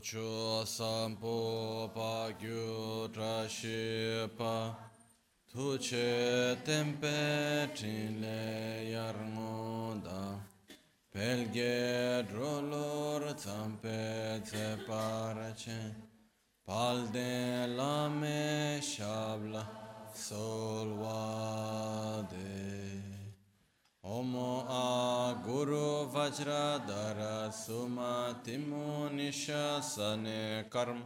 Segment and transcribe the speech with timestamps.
[0.00, 4.74] Chocho sampo pa gyu trashi pa
[5.52, 10.40] Tuche tempe trile yarngoda
[11.12, 15.80] Pelge drolor zampe tse parace
[16.66, 19.64] Palde lame shabla
[20.14, 21.30] solvade
[22.56, 22.89] Omo a
[26.12, 30.98] Vajradhara Suma Timu Nishasane Karm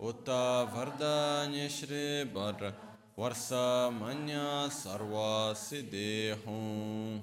[0.00, 2.72] Uta Vardanya Shri Bhadra
[3.18, 7.20] Varsa Manya Sarva Siddhi Hum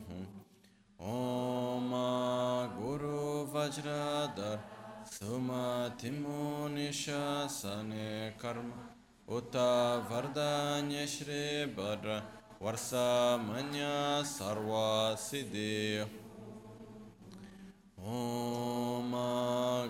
[1.00, 1.92] Om
[2.78, 4.60] Guru Vajradhara
[5.10, 8.74] Suma Timu Nishasane Karma
[9.30, 12.22] Uta Vardanya Shri Bhadra
[12.62, 16.06] Varsamanya Sarva Siddhi
[17.98, 19.12] Om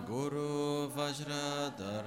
[0.07, 2.05] Guru Vajradhar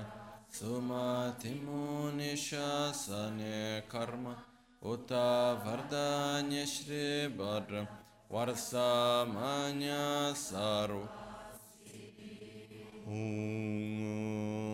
[0.51, 4.37] Sumatimu Nishasane Karma
[4.83, 7.87] Uta Vardanya Shri Bhadra
[8.33, 11.09] Varsamanya Sarva
[13.06, 14.73] Om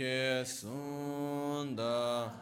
[0.00, 2.32] Ke sunda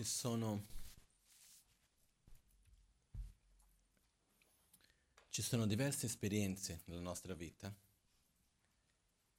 [0.00, 0.66] Ci sono,
[5.28, 7.70] ci sono diverse esperienze nella nostra vita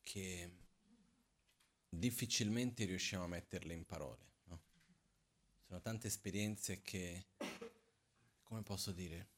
[0.01, 0.51] che
[1.89, 4.23] difficilmente riusciamo a metterle in parole.
[4.43, 4.61] No?
[5.65, 7.25] Sono tante esperienze che,
[8.43, 9.29] come posso dire,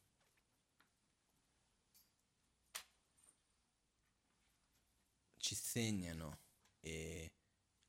[5.38, 6.38] ci segnano
[6.81, 7.31] e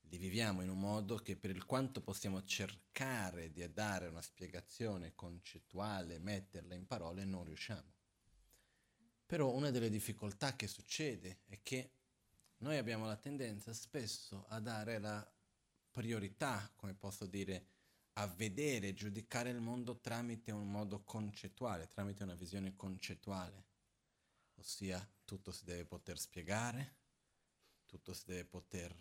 [0.09, 5.15] li viviamo in un modo che per il quanto possiamo cercare di dare una spiegazione
[5.15, 7.93] concettuale, metterla in parole, non riusciamo.
[9.27, 11.91] Però una delle difficoltà che succede è che
[12.59, 15.27] noi abbiamo la tendenza spesso a dare la
[15.91, 17.67] priorità, come posso dire,
[18.15, 23.65] a vedere, giudicare il mondo tramite un modo concettuale, tramite una visione concettuale.
[24.57, 26.97] Ossia, tutto si deve poter spiegare,
[27.87, 28.95] tutto si deve poter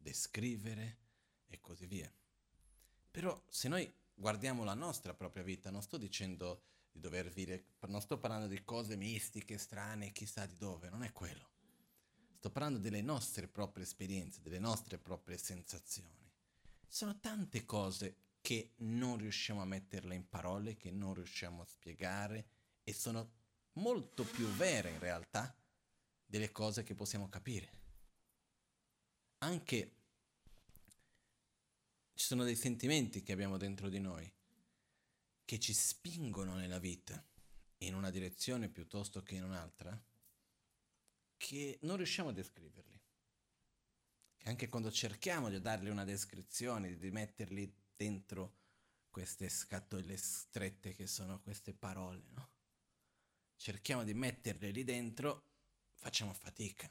[0.00, 0.98] descrivere
[1.46, 2.12] e così via.
[3.10, 8.00] Però se noi guardiamo la nostra propria vita, non sto dicendo di dover vivere, non
[8.00, 11.48] sto parlando di cose mistiche, strane, chissà di dove, non è quello.
[12.36, 16.30] Sto parlando delle nostre proprie esperienze, delle nostre proprie sensazioni.
[16.88, 21.66] Ci sono tante cose che non riusciamo a metterle in parole, che non riusciamo a
[21.66, 22.48] spiegare
[22.82, 23.38] e sono
[23.74, 25.54] molto più vere in realtà
[26.24, 27.79] delle cose che possiamo capire
[29.42, 29.96] anche
[32.14, 34.30] ci sono dei sentimenti che abbiamo dentro di noi
[35.44, 37.24] che ci spingono nella vita
[37.78, 40.00] in una direzione piuttosto che in un'altra,
[41.36, 43.00] che non riusciamo a descriverli.
[44.36, 48.58] Che anche quando cerchiamo di dargli una descrizione, di metterli dentro
[49.08, 52.50] queste scatole strette che sono queste parole, no?
[53.56, 55.48] Cerchiamo di metterle lì dentro,
[55.94, 56.90] facciamo fatica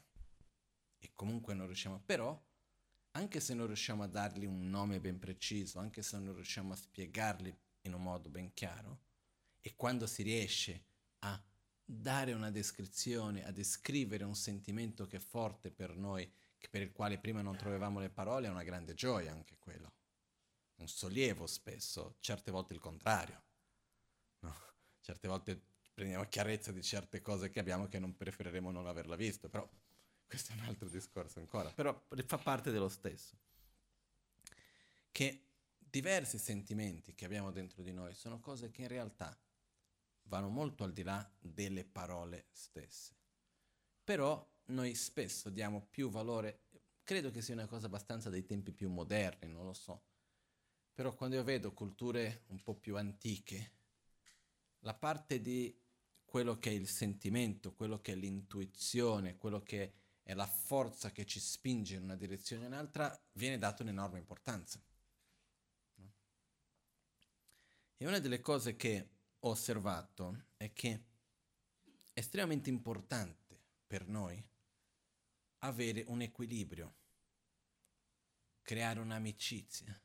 [1.00, 2.40] e comunque non riusciamo, però
[3.12, 6.76] anche se non riusciamo a dargli un nome ben preciso, anche se non riusciamo a
[6.76, 9.00] spiegarli in un modo ben chiaro,
[9.60, 10.84] e quando si riesce
[11.20, 11.42] a
[11.84, 16.30] dare una descrizione, a descrivere un sentimento che è forte per noi,
[16.70, 19.92] per il quale prima non trovavamo le parole, è una grande gioia anche quello.
[20.76, 23.42] Un sollievo spesso, certe volte il contrario.
[24.40, 24.54] No?
[25.00, 25.60] Certe volte
[25.92, 29.68] prendiamo chiarezza di certe cose che abbiamo che non preferiremo non averla visto, però
[30.30, 33.36] questo è un altro discorso ancora, però fa parte dello stesso.
[35.10, 35.42] Che
[35.76, 39.36] diversi sentimenti che abbiamo dentro di noi sono cose che in realtà
[40.28, 43.12] vanno molto al di là delle parole stesse.
[44.04, 46.60] Però noi spesso diamo più valore,
[47.02, 50.00] credo che sia una cosa abbastanza dei tempi più moderni, non lo so.
[50.94, 53.72] Però quando io vedo culture un po' più antiche,
[54.80, 55.76] la parte di
[56.24, 61.10] quello che è il sentimento, quello che è l'intuizione, quello che è e la forza
[61.10, 64.80] che ci spinge in una direzione o in un'altra, viene data un'enorme importanza.
[67.96, 69.08] E una delle cose che
[69.38, 71.04] ho osservato è che
[72.12, 74.42] è estremamente importante per noi
[75.58, 76.94] avere un equilibrio,
[78.62, 80.00] creare un'amicizia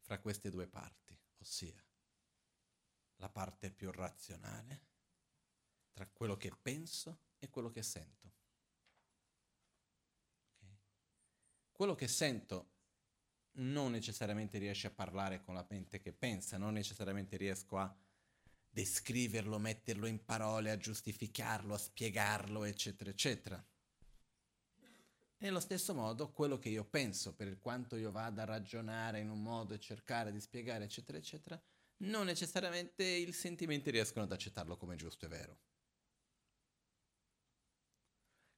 [0.00, 1.84] fra queste due parti, ossia
[3.16, 4.88] la parte più razionale
[5.92, 8.19] tra quello che penso e quello che sento.
[11.80, 12.72] Quello che sento
[13.52, 17.96] non necessariamente riesce a parlare con la mente che pensa, non necessariamente riesco a
[18.68, 23.66] descriverlo, metterlo in parole, a giustificarlo, a spiegarlo, eccetera, eccetera.
[25.38, 29.42] Nello stesso modo, quello che io penso, per quanto io vada a ragionare in un
[29.42, 31.58] modo e cercare di spiegare, eccetera, eccetera,
[32.02, 35.58] non necessariamente i sentimenti riescono ad accettarlo come giusto e vero.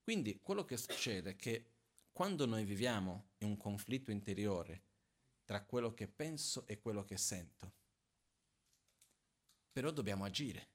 [0.03, 1.72] Quindi quello che succede è che
[2.13, 4.85] quando noi viviamo in un conflitto interiore
[5.45, 7.73] tra quello che penso e quello che sento,
[9.73, 10.69] però dobbiamo agire,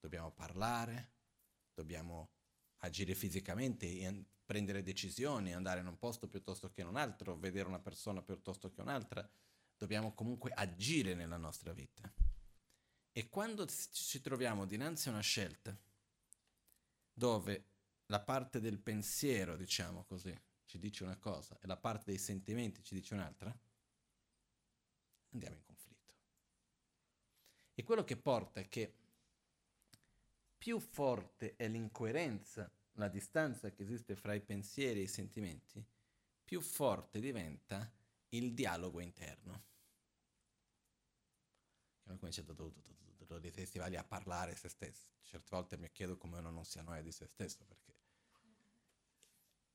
[0.00, 1.12] dobbiamo parlare,
[1.72, 2.30] dobbiamo
[2.78, 7.80] agire fisicamente, prendere decisioni, andare in un posto piuttosto che in un altro, vedere una
[7.80, 9.26] persona piuttosto che un'altra,
[9.76, 12.12] dobbiamo comunque agire nella nostra vita.
[13.12, 15.76] E quando ci troviamo dinanzi a una scelta
[17.12, 17.73] dove
[18.06, 22.82] la parte del pensiero, diciamo così, ci dice una cosa e la parte dei sentimenti
[22.82, 23.56] ci dice un'altra,
[25.30, 26.14] andiamo in conflitto.
[27.74, 28.94] E quello che porta è che
[30.56, 35.84] più forte è l'incoerenza, la distanza che esiste fra i pensieri e i sentimenti,
[36.44, 37.90] più forte diventa
[38.30, 39.64] il dialogo interno.
[42.02, 42.52] E noi cominciamo
[43.38, 45.08] dei festivali a parlare se stesso.
[45.22, 47.93] Certe volte mi chiedo come uno non si annoia di se stesso perché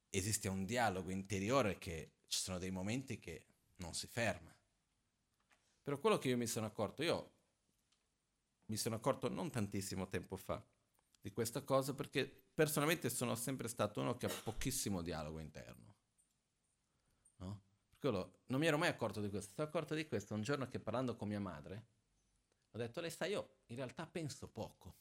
[0.09, 3.45] esiste un dialogo interiore che ci sono dei momenti che
[3.77, 4.55] non si ferma.
[5.83, 7.31] Però quello che io mi sono accorto, io
[8.65, 10.63] mi sono accorto non tantissimo tempo fa
[11.21, 15.95] di questa cosa perché personalmente sono sempre stato uno che ha pochissimo dialogo interno.
[17.37, 17.61] No?
[17.99, 19.53] Quello, non mi ero mai accorto di questo.
[19.53, 21.97] Sono accorto di questo un giorno che parlando con mia madre
[22.71, 24.95] ho detto, lei sa, io in realtà penso poco.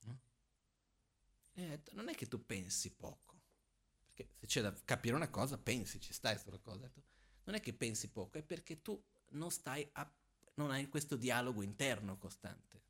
[0.00, 0.20] No?
[1.58, 3.42] E detto, non è che tu pensi poco.
[4.04, 6.82] Perché se c'è da capire una cosa, pensi, ci stai sulla cosa.
[6.82, 7.02] Detto,
[7.44, 10.08] non è che pensi poco, è perché tu non stai a,
[10.54, 12.82] non hai questo dialogo interno costante.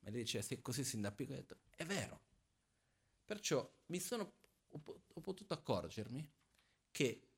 [0.00, 2.20] Ma lei dice, se così sin da piccolo, ho detto, è vero.
[3.24, 4.34] Perciò mi sono,
[4.68, 6.30] ho potuto accorgermi
[6.90, 7.28] che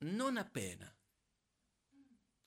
[0.00, 0.94] non appena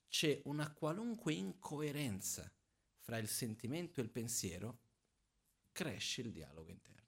[0.07, 2.53] c'è una qualunque incoerenza
[2.99, 4.79] fra il sentimento e il pensiero,
[5.71, 7.02] cresce il dialogo interno.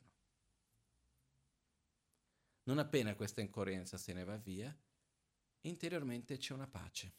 [2.67, 4.75] Non appena questa incoerenza se ne va via,
[5.61, 7.13] interiormente c'è una pace.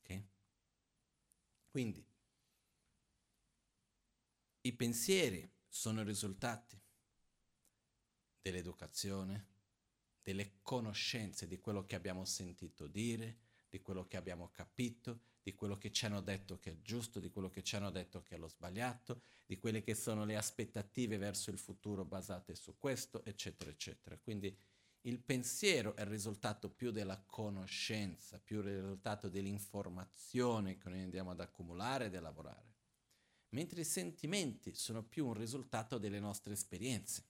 [0.00, 0.22] Ok?
[1.70, 2.06] Quindi,
[4.60, 6.78] i pensieri sono risultati
[8.42, 9.46] dell'educazione,
[10.22, 13.38] delle conoscenze di quello che abbiamo sentito dire,
[13.70, 17.30] di quello che abbiamo capito, di quello che ci hanno detto che è giusto, di
[17.30, 21.16] quello che ci hanno detto che è lo sbagliato, di quelle che sono le aspettative
[21.16, 24.18] verso il futuro basate su questo, eccetera, eccetera.
[24.18, 24.54] Quindi
[25.02, 31.30] il pensiero è il risultato più della conoscenza, più il risultato dell'informazione che noi andiamo
[31.30, 32.74] ad accumulare ed elaborare,
[33.50, 37.24] mentre i sentimenti sono più un risultato delle nostre esperienze.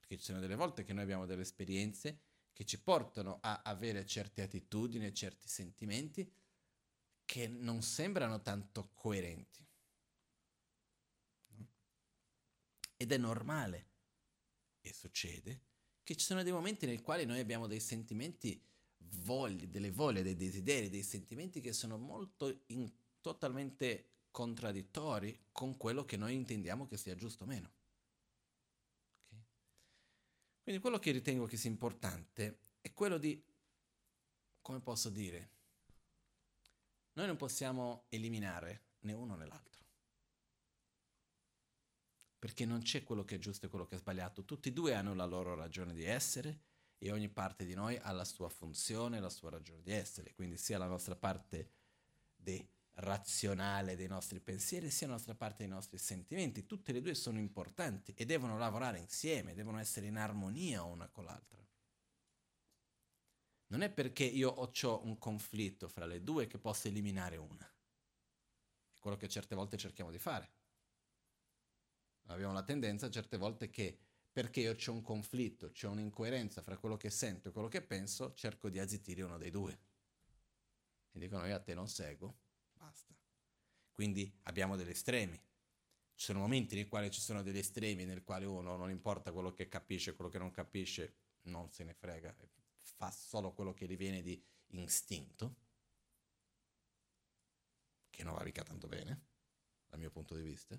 [0.00, 2.18] perché ci sono delle volte che noi abbiamo delle esperienze
[2.54, 6.32] che ci portano a avere certe attitudini, certi sentimenti
[7.24, 9.66] che non sembrano tanto coerenti.
[12.96, 13.88] Ed è normale,
[14.80, 15.62] e succede,
[16.04, 18.62] che ci sono dei momenti nei quali noi abbiamo dei sentimenti,
[18.98, 26.04] voglie, delle voglie, dei desideri, dei sentimenti che sono molto in, totalmente contraddittori con quello
[26.04, 27.72] che noi intendiamo che sia giusto o meno.
[30.64, 33.38] Quindi quello che ritengo che sia importante è quello di,
[34.62, 35.50] come posso dire,
[37.12, 39.84] noi non possiamo eliminare né uno né l'altro.
[42.38, 44.46] Perché non c'è quello che è giusto e quello che è sbagliato.
[44.46, 46.60] Tutti e due hanno la loro ragione di essere
[46.96, 50.32] e ogni parte di noi ha la sua funzione, la sua ragione di essere.
[50.32, 51.72] Quindi sia la nostra parte
[52.34, 56.66] di razionale dei nostri pensieri sia la nostra parte dei nostri sentimenti.
[56.66, 61.24] Tutte e due sono importanti e devono lavorare insieme, devono essere in armonia una con
[61.24, 61.62] l'altra.
[63.66, 67.66] Non è perché io ho un conflitto fra le due che posso eliminare una.
[67.66, 70.52] È quello che certe volte cerchiamo di fare.
[72.26, 73.98] Abbiamo la tendenza certe volte che
[74.32, 78.34] perché io ho un conflitto, c'è un'incoerenza fra quello che sento e quello che penso,
[78.34, 79.78] cerco di azzitire uno dei due.
[81.12, 82.43] E dicono io a te non seguo,
[82.94, 83.14] basta.
[83.90, 85.40] Quindi abbiamo degli estremi.
[86.16, 89.52] Ci sono momenti nei quali ci sono degli estremi nel quale uno non importa quello
[89.52, 92.34] che capisce, quello che non capisce, non se ne frega,
[92.80, 95.56] fa solo quello che gli viene di istinto,
[98.10, 99.26] che non va mica tanto bene,
[99.86, 100.78] dal mio punto di vista.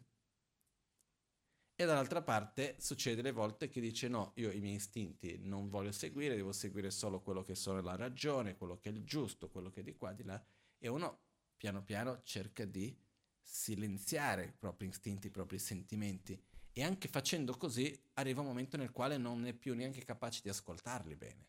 [1.77, 5.91] E dall'altra parte succede le volte che dice no, io i miei istinti non voglio
[5.91, 9.69] seguire, devo seguire solo quello che sono la ragione, quello che è il giusto, quello
[9.69, 10.41] che è di qua, di là,
[10.77, 11.24] e uno
[11.65, 12.95] piano piano cerca di
[13.41, 16.39] silenziare i propri istinti, i propri sentimenti
[16.71, 20.49] e anche facendo così arriva un momento nel quale non è più neanche capace di
[20.49, 21.47] ascoltarli bene.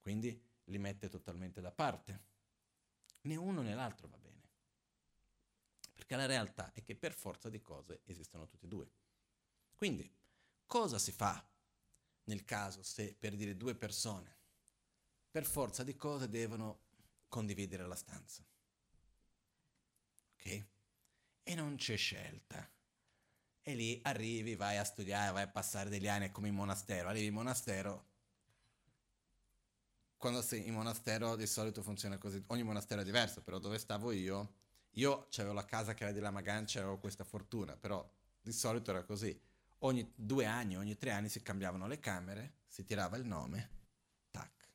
[0.00, 2.28] Quindi li mette totalmente da parte.
[3.22, 4.48] Né uno né l'altro va bene.
[5.94, 8.90] Perché la realtà è che per forza di cose esistono tutti e due.
[9.76, 10.12] Quindi,
[10.66, 11.48] cosa si fa
[12.24, 14.38] nel caso se per dire due persone
[15.30, 16.88] per forza di cose devono
[17.30, 18.44] condividere la stanza.
[20.34, 20.66] Ok?
[21.42, 22.70] E non c'è scelta.
[23.62, 27.08] E lì arrivi, vai a studiare, vai a passare degli anni come in monastero.
[27.08, 28.08] Arrivi in monastero.
[30.18, 32.42] Quando sei in monastero di solito funziona così.
[32.48, 34.56] Ogni monastero è diverso, però dove stavo io,
[34.92, 38.06] io avevo la casa che era di Lama Gancia, avevo questa fortuna, però
[38.40, 39.38] di solito era così.
[39.78, 43.70] Ogni due anni, ogni tre anni si cambiavano le camere, si tirava il nome,
[44.30, 44.68] tac.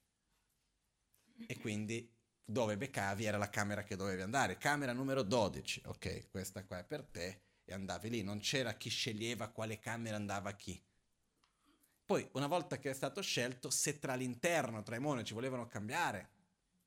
[1.45, 2.14] E quindi
[2.45, 6.85] dove beccavi era la camera che dovevi andare, camera numero 12, ok, questa qua è
[6.85, 10.81] per te, e andavi lì, non c'era chi sceglieva quale camera andava a chi.
[12.05, 16.29] Poi, una volta che è stato scelto, se tra l'interno, tra i monaci volevano cambiare,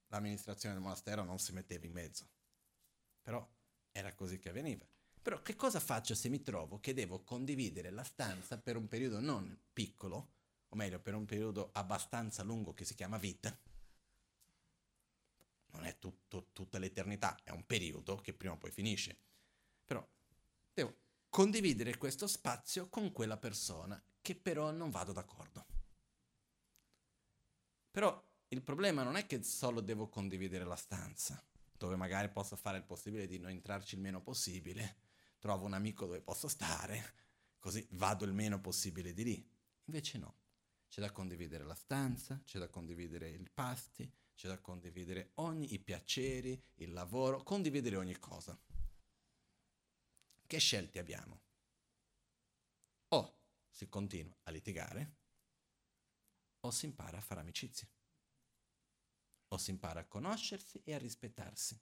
[0.07, 2.29] l'amministrazione del monastero non si metteva in mezzo.
[3.21, 3.47] Però
[3.91, 4.87] era così che avveniva.
[5.21, 9.19] Però che cosa faccio se mi trovo che devo condividere la stanza per un periodo
[9.19, 10.35] non piccolo,
[10.69, 13.59] o meglio per un periodo abbastanza lungo che si chiama vita?
[15.79, 19.17] Non è tutto, tutta l'eternità, è un periodo che prima o poi finisce.
[19.85, 20.07] Però
[20.75, 20.97] devo
[21.29, 25.67] condividere questo spazio con quella persona che però non vado d'accordo.
[27.93, 31.41] Però il problema non è che solo devo condividere la stanza,
[31.77, 34.97] dove magari posso fare il possibile di non entrarci il meno possibile,
[35.39, 37.15] trovo un amico dove posso stare,
[37.61, 39.51] così vado il meno possibile di lì.
[39.85, 40.39] Invece no,
[40.89, 45.81] c'è da condividere la stanza, c'è da condividere i pasti, c'è da condividere ogni i
[45.81, 48.57] piaceri, il lavoro, condividere ogni cosa.
[50.47, 51.41] Che scelte abbiamo?
[53.09, 55.17] O si continua a litigare
[56.61, 57.89] o si impara a fare amicizie.
[59.49, 61.77] O si impara a conoscersi e a rispettarsi.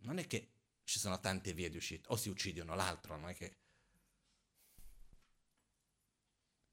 [0.00, 0.52] Non è che
[0.84, 3.56] ci sono tante vie di uscita, o si uccidono l'altro, non è che...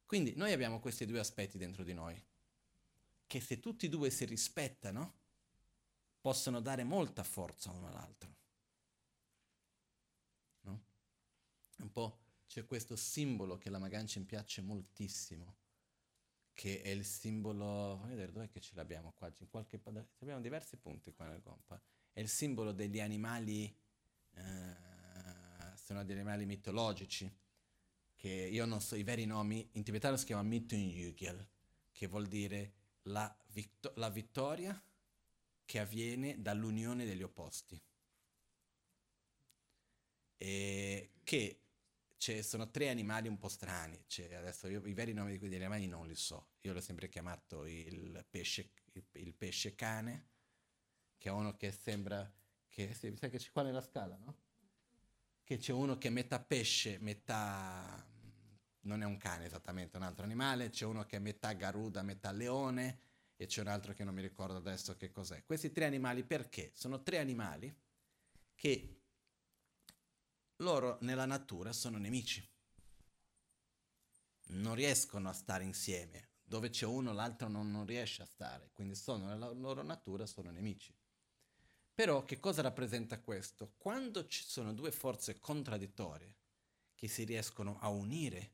[0.05, 2.21] Quindi noi abbiamo questi due aspetti dentro di noi,
[3.27, 5.21] che se tutti e due si rispettano,
[6.21, 8.35] possono dare molta forza uno all'altro.
[10.61, 10.83] No?
[11.79, 15.55] Un po' c'è questo simbolo che la Magancia piace moltissimo,
[16.53, 19.81] che è il simbolo, voglio vedere dov'è che ce l'abbiamo qua, qualche,
[20.19, 23.75] abbiamo diversi punti qua nel compa, è il simbolo degli animali,
[24.35, 24.75] eh,
[25.75, 27.29] sono degli animali mitologici,
[28.15, 31.45] che io non so i veri nomi, in tibetano si chiama Mitun Yugyal,
[31.91, 34.81] che vuol dire la, vitto- la vittoria
[35.65, 37.81] che avviene dall'unione degli opposti.
[40.37, 41.59] E che
[42.17, 44.01] cioè, sono tre animali un po' strani.
[44.07, 46.51] Cioè, adesso io, i veri nomi di quegli animali non li so.
[46.61, 50.29] Io l'ho sempre chiamato il pesce, il, il pesce cane,
[51.17, 52.31] che è uno che sembra
[52.69, 54.37] che sai che c'è qua nella scala, no?
[55.43, 58.03] Che c'è uno che è metà pesce, metà
[58.83, 62.01] non è un cane esattamente, è un altro animale, c'è uno che è metà garuda,
[62.01, 62.99] metà leone
[63.35, 65.43] e c'è un altro che non mi ricordo adesso che cos'è.
[65.43, 66.71] Questi tre animali perché?
[66.73, 67.73] Sono tre animali
[68.55, 69.01] che
[70.57, 72.47] loro nella natura sono nemici.
[74.45, 76.29] Non riescono a stare insieme.
[76.43, 78.69] Dove c'è uno, l'altro non, non riesce a stare.
[78.73, 80.93] Quindi sono nella loro natura, sono nemici.
[81.93, 83.73] Però che cosa rappresenta questo?
[83.77, 86.35] Quando ci sono due forze contraddittorie
[86.95, 88.51] che si riescono a unire,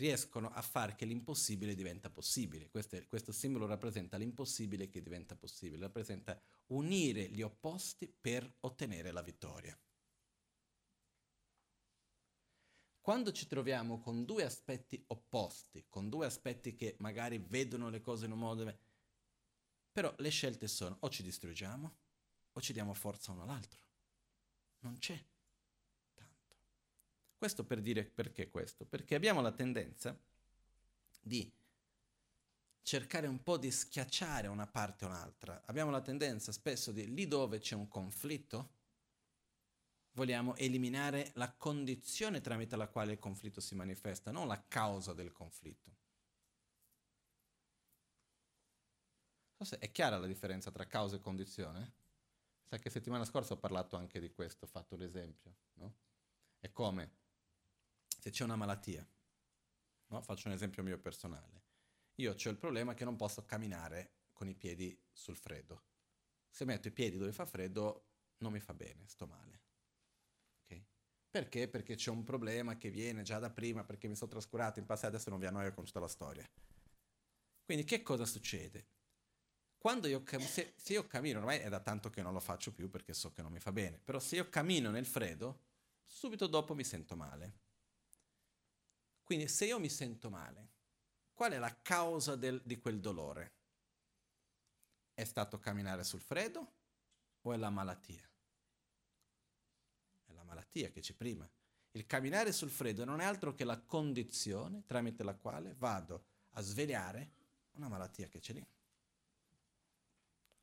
[0.00, 2.70] riescono a far che l'impossibile diventa possibile.
[2.70, 9.22] Questo, questo, simbolo rappresenta l'impossibile che diventa possibile, rappresenta unire gli opposti per ottenere la
[9.22, 9.78] vittoria.
[13.00, 18.24] Quando ci troviamo con due aspetti opposti, con due aspetti che magari vedono le cose
[18.24, 18.78] in un modo...
[19.92, 21.96] Però le scelte sono o ci distruggiamo
[22.52, 23.82] o ci diamo forza uno all'altro.
[24.80, 25.22] Non c'è.
[27.40, 28.84] Questo per dire perché questo?
[28.84, 30.14] Perché abbiamo la tendenza
[31.22, 31.50] di
[32.82, 35.62] cercare un po' di schiacciare una parte o un'altra.
[35.64, 38.74] Abbiamo la tendenza spesso di lì dove c'è un conflitto,
[40.10, 45.32] vogliamo eliminare la condizione tramite la quale il conflitto si manifesta, non la causa del
[45.32, 45.96] conflitto.
[49.78, 51.92] è chiara la differenza tra causa e condizione?
[52.66, 55.94] Sa che settimana scorsa ho parlato anche di questo, ho fatto l'esempio, no?
[56.58, 57.19] È come
[58.20, 59.06] se c'è una malattia,
[60.08, 60.22] no?
[60.22, 61.64] Faccio un esempio mio personale.
[62.16, 65.84] Io ho il problema che non posso camminare con i piedi sul freddo.
[66.50, 69.68] Se metto i piedi dove fa freddo non mi fa bene, sto male.
[71.30, 71.68] Perché?
[71.68, 75.14] Perché c'è un problema che viene già da prima, perché mi sono trascurato in passato,
[75.14, 76.48] adesso non vi annoio con tutta la storia.
[77.64, 78.88] Quindi che cosa succede?
[79.78, 82.90] Quando io, se, se io cammino, ormai è da tanto che non lo faccio più
[82.90, 85.66] perché so che non mi fa bene, però se io cammino nel freddo,
[86.04, 87.68] subito dopo mi sento male.
[89.30, 90.70] Quindi se io mi sento male,
[91.34, 93.52] qual è la causa del, di quel dolore?
[95.14, 96.72] È stato camminare sul freddo
[97.42, 98.28] o è la malattia?
[100.42, 101.48] malattia che c'è prima.
[101.92, 106.60] Il camminare sul freddo non è altro che la condizione tramite la quale vado a
[106.60, 107.30] svegliare
[107.74, 108.66] una malattia che c'è lì.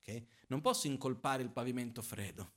[0.02, 0.28] Okay?
[0.48, 2.52] Non posso incolpare il pavimento freddo.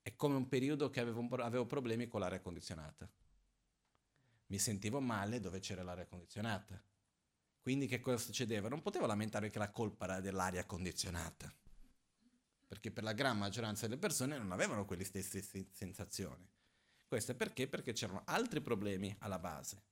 [0.00, 3.24] È come un periodo che avevo, avevo problemi con l'aria condizionata.
[4.46, 6.82] Mi sentivo male dove c'era l'aria condizionata.
[7.60, 8.68] Quindi che cosa succedeva?
[8.68, 11.52] Non potevo lamentare che la colpa era dell'aria condizionata
[12.66, 16.48] perché per la gran maggioranza delle persone non avevano quelle stesse sensazioni.
[17.06, 17.68] Questo è perché?
[17.68, 19.84] Perché c'erano altri problemi alla base.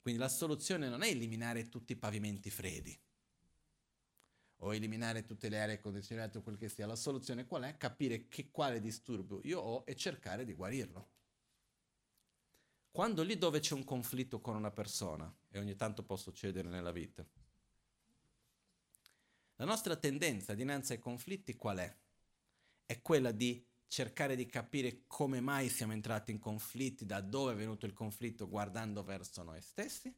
[0.00, 2.96] Quindi la soluzione non è eliminare tutti i pavimenti freddi,
[4.58, 7.76] o eliminare tutte le aree condizionate o quel che sia, la soluzione qual è?
[7.76, 11.10] Capire che quale disturbo io ho e cercare di guarirlo.
[12.94, 16.92] Quando lì dove c'è un conflitto con una persona, e ogni tanto può succedere nella
[16.92, 17.26] vita,
[19.56, 21.96] la nostra tendenza dinanzi ai conflitti qual è?
[22.86, 27.56] È quella di cercare di capire come mai siamo entrati in conflitti, da dove è
[27.56, 30.14] venuto il conflitto guardando verso noi stessi?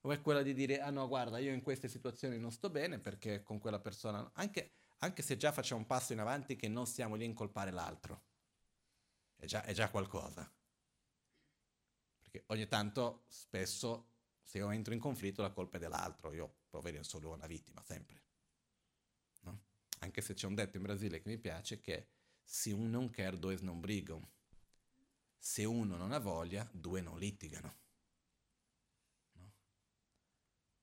[0.00, 2.98] O è quella di dire, ah no, guarda, io in queste situazioni non sto bene
[2.98, 6.86] perché con quella persona, anche, anche se già facciamo un passo in avanti che non
[6.86, 8.22] stiamo lì a incolpare l'altro,
[9.36, 10.50] è già, è già qualcosa.
[12.28, 14.10] Perché ogni tanto, spesso,
[14.42, 18.22] se io entro in conflitto la colpa è dell'altro, io poverino solo una vittima, sempre.
[19.40, 19.62] No?
[20.00, 22.06] Anche se c'è un detto in Brasile che mi piace che è
[22.42, 24.32] se uno non quer, due non brigano.
[25.38, 27.76] Se uno non ha voglia, due non litigano.
[29.32, 29.52] No?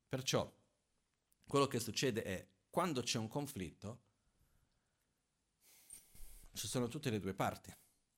[0.09, 0.51] Perciò,
[1.45, 4.03] quello che succede è, quando c'è un conflitto,
[6.53, 7.71] ci sono tutte le due parti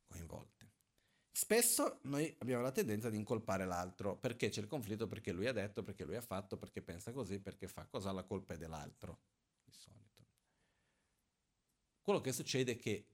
[0.08, 0.57] coinvolte.
[1.38, 5.52] Spesso noi abbiamo la tendenza di incolpare l'altro perché c'è il conflitto, perché lui ha
[5.52, 9.20] detto, perché lui ha fatto, perché pensa così, perché fa cosa, la colpa è dell'altro,
[9.64, 10.26] di solito.
[12.02, 13.06] Quello che succede è che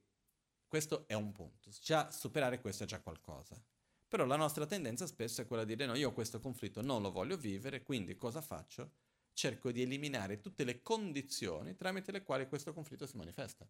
[0.66, 1.70] questo è un punto.
[1.82, 3.62] Già superare questo è già qualcosa.
[4.08, 7.12] Però la nostra tendenza spesso è quella di dire no, io questo conflitto non lo
[7.12, 8.90] voglio vivere, quindi cosa faccio?
[9.34, 13.70] Cerco di eliminare tutte le condizioni tramite le quali questo conflitto si manifesta.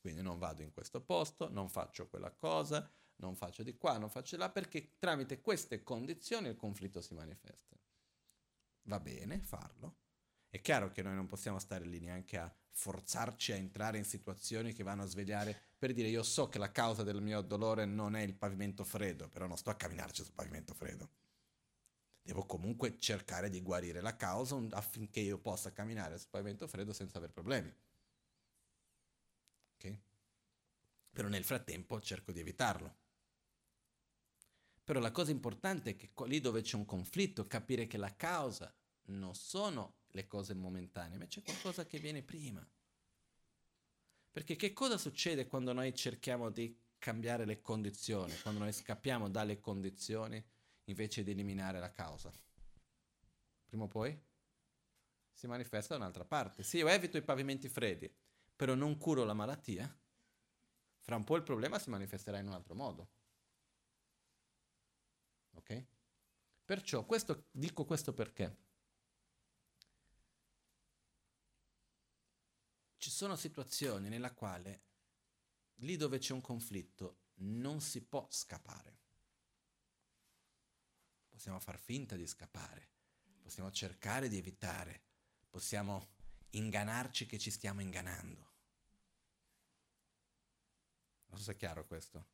[0.00, 4.10] Quindi non vado in questo posto, non faccio quella cosa, non faccio di qua, non
[4.10, 7.76] faccio di là, perché tramite queste condizioni il conflitto si manifesta.
[8.84, 9.96] Va bene farlo,
[10.54, 14.72] è chiaro che noi non possiamo stare lì neanche a forzarci a entrare in situazioni
[14.72, 18.14] che vanno a svegliare per dire io so che la causa del mio dolore non
[18.14, 21.10] è il pavimento freddo, però non sto a camminarci sul pavimento freddo.
[22.22, 27.18] Devo comunque cercare di guarire la causa affinché io possa camminare sul pavimento freddo senza
[27.18, 27.74] avere problemi.
[29.74, 29.96] Ok?
[31.10, 32.94] Però nel frattempo cerco di evitarlo.
[34.84, 38.72] Però la cosa importante è che lì dove c'è un conflitto, capire che la causa
[39.06, 42.66] non sono le cose momentanee, ma c'è qualcosa che viene prima.
[44.30, 49.58] Perché che cosa succede quando noi cerchiamo di cambiare le condizioni, quando noi scappiamo dalle
[49.60, 50.44] condizioni
[50.84, 52.32] invece di eliminare la causa?
[53.64, 54.18] Prima o poi
[55.32, 56.62] si manifesta da un'altra parte.
[56.62, 58.12] Sì, io evito i pavimenti freddi,
[58.54, 59.92] però non curo la malattia,
[61.00, 63.10] fra un po' il problema si manifesterà in un altro modo.
[65.54, 65.86] Ok?
[66.64, 68.62] Perciò questo, dico questo perché?
[72.96, 74.82] Ci sono situazioni nella quale
[75.78, 79.02] lì dove c'è un conflitto non si può scappare.
[81.28, 82.88] Possiamo far finta di scappare,
[83.42, 85.02] possiamo cercare di evitare,
[85.50, 86.12] possiamo
[86.50, 88.52] ingannarci che ci stiamo ingannando.
[91.26, 92.26] Non so se è chiaro questo.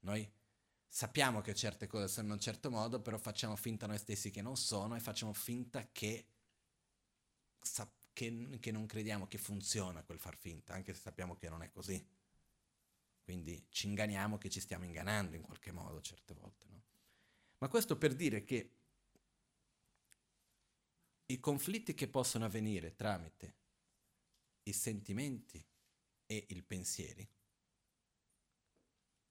[0.00, 0.30] Noi
[0.94, 4.42] sappiamo che certe cose sono in un certo modo, però facciamo finta noi stessi che
[4.42, 6.26] non sono e facciamo finta che
[7.58, 11.62] sappiamo che, che non crediamo che funziona quel far finta, anche se sappiamo che non
[11.62, 12.06] è così.
[13.22, 16.66] Quindi ci inganniamo che ci stiamo ingannando in qualche modo certe volte.
[16.68, 16.82] No?
[17.56, 18.76] Ma questo per dire che
[21.24, 23.54] i conflitti che possono avvenire tramite
[24.64, 25.64] i sentimenti
[26.26, 27.26] e i pensieri,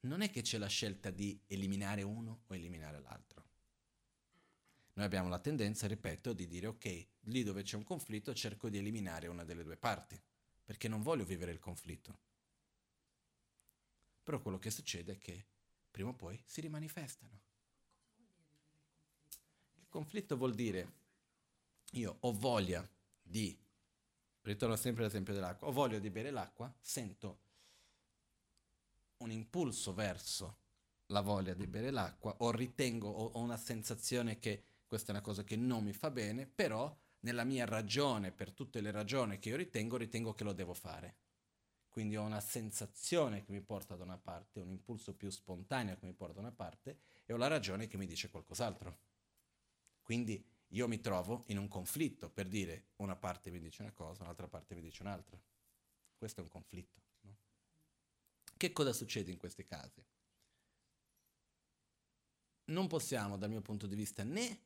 [0.02, 3.50] non è che c'è la scelta di eliminare uno o eliminare l'altro.
[4.94, 8.78] Noi abbiamo la tendenza, ripeto, di dire ok, lì dove c'è un conflitto cerco di
[8.78, 10.22] eliminare una delle due parti,
[10.64, 12.20] perché non voglio vivere il conflitto.
[14.24, 15.46] Però quello che succede è che
[15.90, 17.40] prima o poi si rimanifestano.
[19.76, 21.00] Il conflitto vuol dire
[21.92, 22.88] io ho voglia
[23.22, 23.58] di,
[24.42, 27.50] ritorno sempre all'esempio dell'acqua, ho voglia di bere l'acqua, sento
[29.22, 30.58] un impulso verso
[31.08, 35.24] la voglia di bere l'acqua o ritengo, ho, ho una sensazione che questa è una
[35.24, 39.50] cosa che non mi fa bene, però nella mia ragione, per tutte le ragioni che
[39.50, 41.16] io ritengo, ritengo che lo devo fare.
[41.90, 46.06] Quindi ho una sensazione che mi porta da una parte, un impulso più spontaneo che
[46.06, 48.98] mi porta da una parte e ho la ragione che mi dice qualcos'altro.
[50.02, 54.24] Quindi io mi trovo in un conflitto per dire una parte mi dice una cosa,
[54.24, 55.38] un'altra parte mi dice un'altra.
[56.18, 57.11] Questo è un conflitto.
[58.62, 60.06] Che cosa succede in questi casi?
[62.66, 64.66] Non possiamo, dal mio punto di vista, né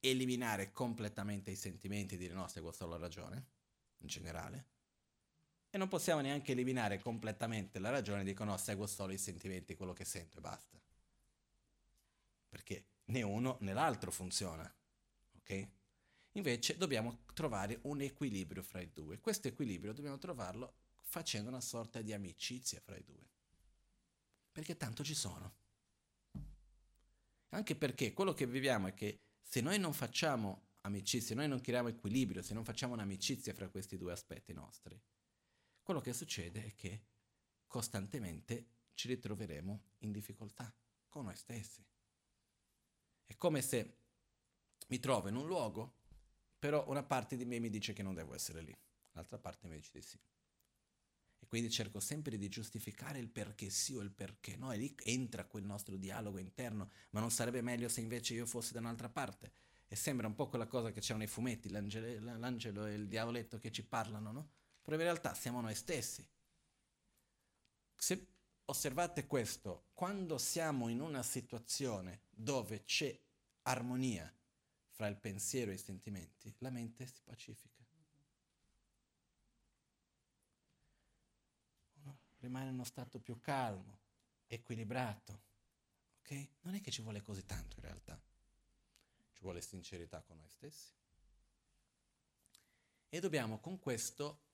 [0.00, 3.46] eliminare completamente i sentimenti e dire no, seguo solo la ragione,
[3.98, 4.66] in generale.
[5.70, 9.76] E non possiamo neanche eliminare completamente la ragione e dico no, seguo solo i sentimenti,
[9.76, 10.82] quello che sento e basta.
[12.48, 14.68] Perché né uno né l'altro funziona.
[15.36, 15.68] Ok?
[16.32, 19.20] Invece dobbiamo trovare un equilibrio fra i due.
[19.20, 20.79] Questo equilibrio dobbiamo trovarlo
[21.10, 23.28] facendo una sorta di amicizia fra i due.
[24.52, 25.56] Perché tanto ci sono.
[27.48, 31.60] Anche perché quello che viviamo è che se noi non facciamo amicizia, se noi non
[31.60, 34.98] creiamo equilibrio, se non facciamo un'amicizia fra questi due aspetti nostri,
[35.82, 37.06] quello che succede è che
[37.66, 40.72] costantemente ci ritroveremo in difficoltà
[41.08, 41.84] con noi stessi.
[43.26, 43.96] È come se
[44.86, 45.96] mi trovo in un luogo,
[46.56, 48.76] però una parte di me mi dice che non devo essere lì,
[49.12, 50.18] l'altra parte mi dice di sì.
[51.50, 55.44] Quindi cerco sempre di giustificare il perché sì o il perché no, e lì entra
[55.44, 59.50] quel nostro dialogo interno, ma non sarebbe meglio se invece io fossi da un'altra parte?
[59.88, 63.58] E sembra un po' quella cosa che c'è nei fumetti, l'angelo, l'angelo e il diavoletto
[63.58, 64.50] che ci parlano, no?
[64.80, 66.24] Però in realtà siamo noi stessi.
[67.96, 68.26] Se
[68.66, 73.18] osservate questo, quando siamo in una situazione dove c'è
[73.62, 74.32] armonia
[74.90, 77.84] fra il pensiero e i sentimenti, la mente si pacifica.
[82.02, 83.98] Uno rimane in uno stato più calmo,
[84.46, 85.42] equilibrato.
[86.20, 86.48] Ok?
[86.62, 88.20] Non è che ci vuole così tanto in realtà.
[89.32, 90.92] Ci vuole sincerità con noi stessi.
[93.08, 94.48] E dobbiamo con questo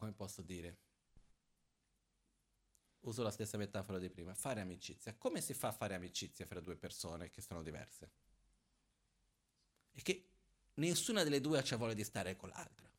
[0.00, 0.78] come posso dire?
[3.00, 5.14] Uso la stessa metafora di prima, fare amicizia.
[5.14, 8.10] Come si fa a fare amicizia fra due persone che sono diverse?
[9.92, 10.30] E che
[10.74, 12.90] nessuna delle due ha voglia di stare con l'altra.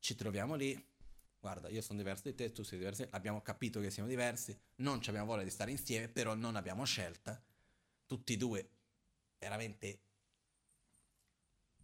[0.00, 0.82] Ci troviamo lì,
[1.38, 5.00] guarda, io sono diverso di te, tu sei diverso, abbiamo capito che siamo diversi, non
[5.06, 7.40] abbiamo voglia di stare insieme, però non abbiamo scelta.
[8.06, 8.70] Tutti e due,
[9.38, 10.00] veramente,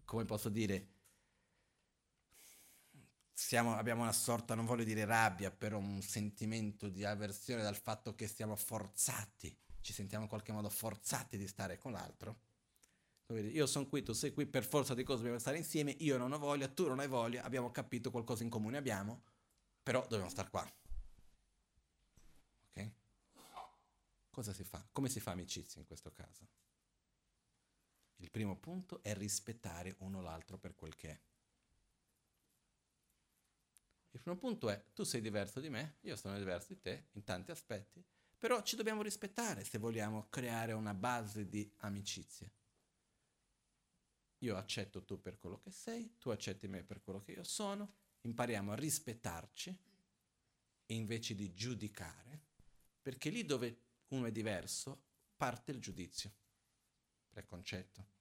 [0.04, 0.88] come posso dire,
[3.32, 8.14] siamo, abbiamo una sorta, non voglio dire rabbia, però un sentimento di avversione dal fatto
[8.14, 12.45] che siamo forzati, ci sentiamo in qualche modo forzati di stare con l'altro.
[13.28, 16.32] Io sono qui, tu sei qui, per forza di cose dobbiamo stare insieme, io non
[16.32, 19.24] ho voglia, tu non hai voglia, abbiamo capito qualcosa in comune abbiamo,
[19.82, 20.64] però dobbiamo stare qua.
[22.70, 22.90] Ok?
[24.30, 24.86] Cosa si fa?
[24.92, 26.46] Come si fa amicizia in questo caso?
[28.18, 31.20] Il primo punto è rispettare uno l'altro per quel che è.
[34.12, 37.24] Il primo punto è, tu sei diverso di me, io sono diverso di te in
[37.24, 38.02] tanti aspetti,
[38.38, 42.48] però ci dobbiamo rispettare se vogliamo creare una base di amicizia.
[44.38, 47.94] Io accetto tu per quello che sei, tu accetti me per quello che io sono,
[48.22, 49.78] impariamo a rispettarci
[50.86, 52.42] invece di giudicare,
[53.00, 55.04] perché lì dove uno è diverso
[55.36, 56.32] parte il giudizio,
[57.30, 58.14] preconcetto.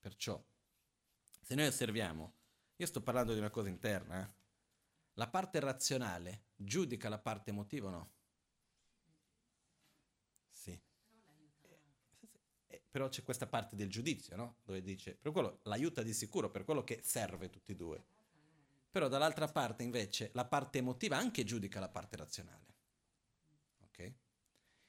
[0.00, 0.42] Perciò
[1.44, 2.34] se noi osserviamo,
[2.76, 4.32] io sto parlando di una cosa interna, eh?
[5.14, 8.12] la parte razionale giudica la parte emotiva o no?
[10.48, 10.70] Sì.
[10.70, 10.82] Eh,
[12.68, 14.58] eh, però c'è questa parte del giudizio, no?
[14.62, 18.00] Dove dice, per quello l'aiuta di sicuro, per quello che serve tutti e due.
[18.88, 22.66] Però dall'altra parte invece la parte emotiva anche giudica la parte razionale.
[23.80, 24.12] Ok?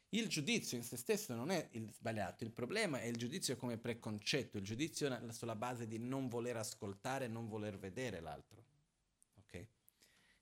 [0.09, 3.79] Il giudizio in se stesso non è il sbagliato, il problema è il giudizio come
[3.79, 8.63] preconcetto, il giudizio sulla base di non voler ascoltare, non voler vedere l'altro.
[9.39, 9.67] Ok?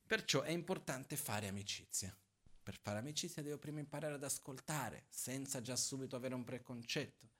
[0.05, 2.13] Perciò è importante fare amicizia.
[2.61, 7.31] Per fare amicizia devo prima imparare ad ascoltare, senza già subito avere un preconcetto.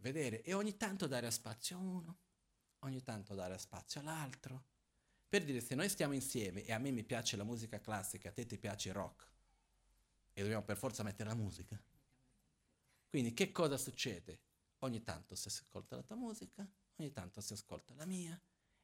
[0.00, 2.18] Vedere e ogni tanto dare spazio a uno,
[2.80, 4.66] ogni tanto dare spazio all'altro.
[5.28, 8.32] Per dire, se noi stiamo insieme e a me mi piace la musica classica, a
[8.32, 9.30] te ti piace il rock,
[10.32, 11.80] e dobbiamo per forza mettere la musica.
[13.08, 14.40] Quindi che cosa succede?
[14.78, 18.40] Ogni tanto si ascolta la tua musica, ogni tanto si ascolta la mia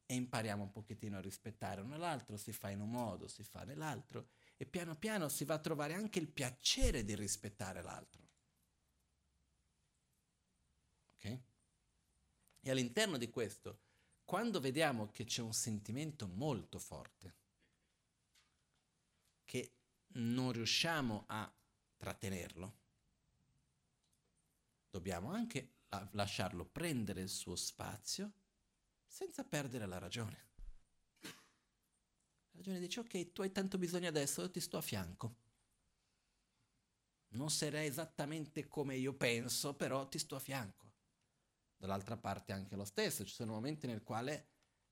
[0.06, 3.62] e impariamo un pochettino a rispettare uno l'altro, si fa in un modo, si fa
[3.62, 8.23] nell'altro e piano piano si va a trovare anche il piacere di rispettare l'altro.
[11.24, 11.40] Ok?
[12.60, 13.80] E all'interno di questo,
[14.24, 17.34] quando vediamo che c'è un sentimento molto forte,
[19.44, 19.72] che
[20.14, 21.52] non riusciamo a
[21.96, 22.78] trattenerlo,
[24.90, 25.72] dobbiamo anche
[26.12, 28.32] lasciarlo prendere il suo spazio
[29.06, 30.42] senza perdere la ragione.
[31.20, 35.36] La ragione dice ok, tu hai tanto bisogno adesso, io ti sto a fianco.
[37.28, 40.93] Non sarei esattamente come io penso, però ti sto a fianco.
[41.84, 44.46] Dall'altra parte anche lo stesso, ci sono momenti nel quale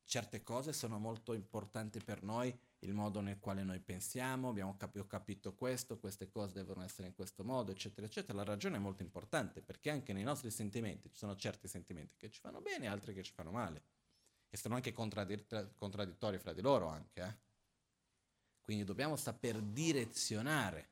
[0.05, 5.07] certe cose sono molto importanti per noi il modo nel quale noi pensiamo, abbiamo cap-
[5.07, 8.37] capito questo, queste cose devono essere in questo modo, eccetera, eccetera.
[8.37, 12.31] La ragione è molto importante perché anche nei nostri sentimenti ci sono certi sentimenti che
[12.31, 13.85] ci fanno bene e altri che ci fanno male.
[14.51, 17.23] E sono anche contradditt- contraddittori fra di loro anche.
[17.23, 17.37] Eh?
[18.61, 20.91] Quindi dobbiamo saper direzionare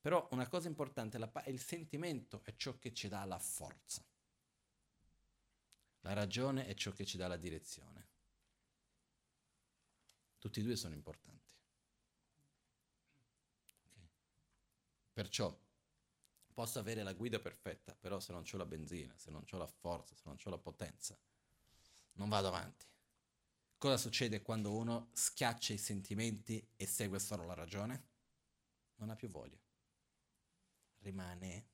[0.00, 4.02] Però una cosa importante è il sentimento è ciò che ci dà la forza.
[6.06, 8.06] La ragione è ciò che ci dà la direzione.
[10.38, 11.52] Tutti e due sono importanti.
[13.90, 14.08] Okay.
[15.12, 15.60] Perciò
[16.54, 19.66] posso avere la guida perfetta, però se non ho la benzina, se non ho la
[19.66, 21.18] forza, se non ho la potenza,
[22.12, 22.86] non vado avanti.
[23.76, 28.10] Cosa succede quando uno schiaccia i sentimenti e segue solo la ragione?
[28.94, 29.60] Non ha più voglia.
[30.98, 31.68] Rimane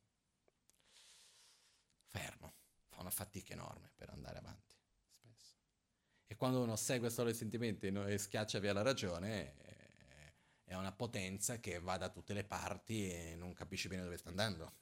[2.07, 2.62] fermo,
[2.92, 4.76] fa una fatica enorme per andare avanti,
[5.07, 5.57] spesso.
[6.26, 9.55] E quando uno segue solo i sentimenti e schiaccia via la ragione,
[10.64, 14.28] è una potenza che va da tutte le parti e non capisce bene dove sta
[14.28, 14.81] andando.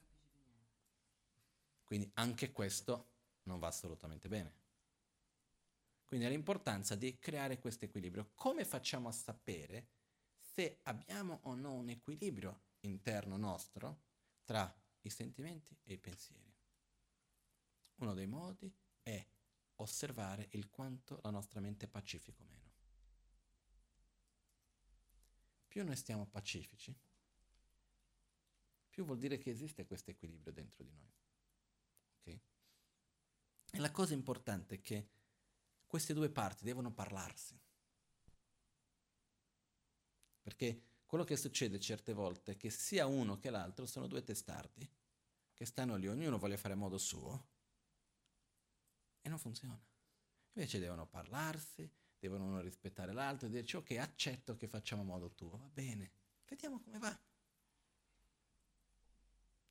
[1.83, 3.09] Quindi anche questo
[3.43, 4.59] non va assolutamente bene.
[6.05, 8.31] Quindi l'importanza di creare questo equilibrio.
[8.35, 9.89] Come facciamo a sapere
[10.39, 14.03] se abbiamo o no un equilibrio interno nostro
[14.43, 16.50] tra i sentimenti e i pensieri?
[18.01, 19.23] Uno dei modi è
[19.75, 22.69] osservare il quanto la nostra mente è pacifica o meno.
[25.67, 26.95] Più noi stiamo pacifici,
[28.89, 31.13] più vuol dire che esiste questo equilibrio dentro di noi.
[32.19, 32.41] Okay?
[33.71, 35.09] E la cosa importante è che
[35.85, 37.57] queste due parti devono parlarsi.
[40.41, 44.89] Perché quello che succede certe volte è che sia uno che l'altro sono due testardi
[45.53, 47.50] che stanno lì, ognuno vuole fare a modo suo
[49.21, 49.79] e non funziona.
[50.53, 55.31] Invece devono parlarsi, devono uno rispettare l'altro e dirci ok, accetto che facciamo a modo
[55.31, 56.11] tuo, va bene,
[56.47, 57.19] vediamo come va.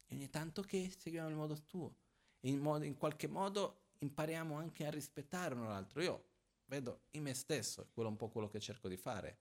[0.07, 1.95] E ogni tanto che seguiamo il modo tuo.
[2.45, 6.03] In, modo, in qualche modo impariamo anche a rispettare uno l'altro.
[6.03, 6.25] Io
[6.65, 9.39] vedo in me stesso, quello un po' quello che cerco di fare.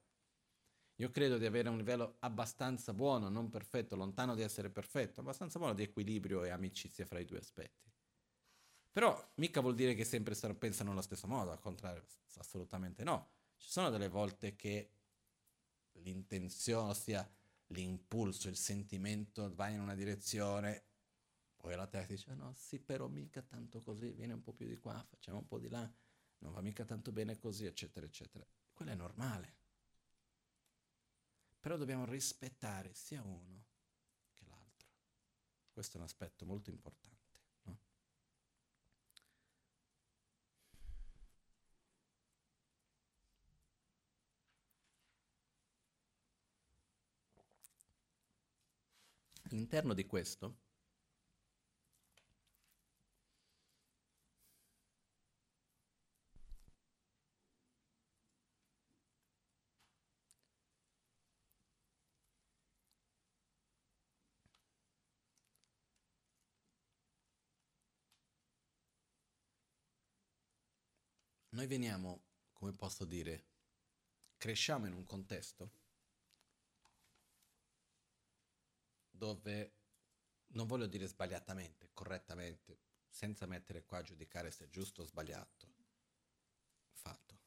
[0.95, 5.57] Io credo di avere un livello abbastanza buono, non perfetto, lontano di essere perfetto, abbastanza
[5.57, 7.89] buono di equilibrio e amicizia fra i due aspetti.
[8.91, 12.03] Però mica vuol dire che sempre pensano allo stesso modo, al contrario,
[12.37, 13.29] assolutamente no.
[13.57, 14.91] Ci sono delle volte che
[16.01, 17.29] l'intenzione, ossia
[17.67, 20.85] l'impulso, il sentimento va in una direzione
[21.59, 24.77] poi la testa dice, no, sì, però mica tanto così, viene un po' più di
[24.77, 25.91] qua, facciamo un po' di là,
[26.39, 28.45] non va mica tanto bene così, eccetera, eccetera.
[28.73, 29.55] Quello è normale.
[31.59, 33.65] Però dobbiamo rispettare sia uno
[34.33, 34.87] che l'altro.
[35.73, 37.27] Questo è un aspetto molto importante.
[37.63, 37.77] No?
[49.51, 50.57] All'interno di questo
[71.49, 72.21] noi veniamo,
[72.53, 73.45] come posso dire,
[74.37, 75.78] cresciamo in un contesto
[79.19, 79.75] dove,
[80.53, 82.79] non voglio dire sbagliatamente, correttamente,
[83.09, 85.67] senza mettere qua a giudicare se è giusto o sbagliato,
[86.91, 87.39] fatto,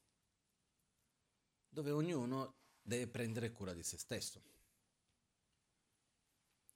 [1.69, 4.43] dove ognuno deve prendere cura di se stesso.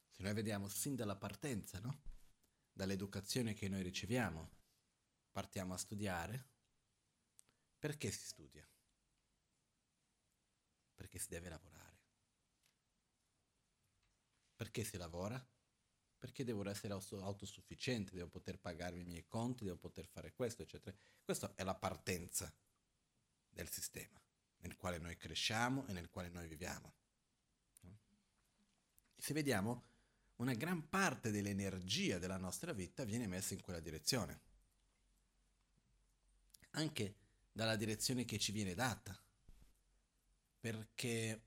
[0.08, 2.00] Se noi vediamo sin dalla partenza, no?
[2.72, 4.50] Dall'educazione che noi riceviamo,
[5.30, 6.48] partiamo a studiare,
[7.78, 8.66] perché si studia?
[10.94, 11.95] Perché si deve lavorare.
[14.76, 15.42] Perché si lavora?
[16.18, 20.94] Perché devo essere autosufficiente, devo poter pagarmi i miei conti, devo poter fare questo, eccetera.
[21.24, 22.54] Questa è la partenza
[23.48, 24.20] del sistema
[24.58, 26.92] nel quale noi cresciamo e nel quale noi viviamo.
[29.16, 29.82] Se vediamo,
[30.36, 34.40] una gran parte dell'energia della nostra vita viene messa in quella direzione.
[36.72, 37.14] Anche
[37.50, 39.18] dalla direzione che ci viene data.
[40.60, 41.40] Perché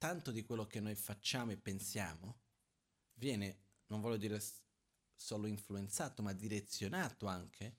[0.00, 2.40] tanto di quello che noi facciamo e pensiamo
[3.16, 4.42] viene, non voglio dire
[5.14, 7.76] solo influenzato, ma direzionato anche